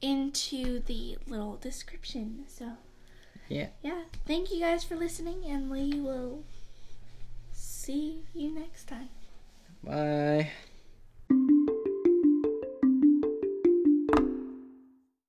into 0.00 0.80
the 0.80 1.18
little 1.26 1.56
description. 1.56 2.44
So, 2.46 2.72
yeah. 3.48 3.68
Yeah. 3.82 4.02
Thank 4.26 4.52
you 4.52 4.60
guys 4.60 4.84
for 4.84 4.94
listening, 4.94 5.44
and 5.44 5.70
we 5.70 6.00
will 6.00 6.44
see 7.52 8.22
you 8.32 8.54
next 8.54 8.84
time. 8.84 9.08
Bye. 9.82 10.50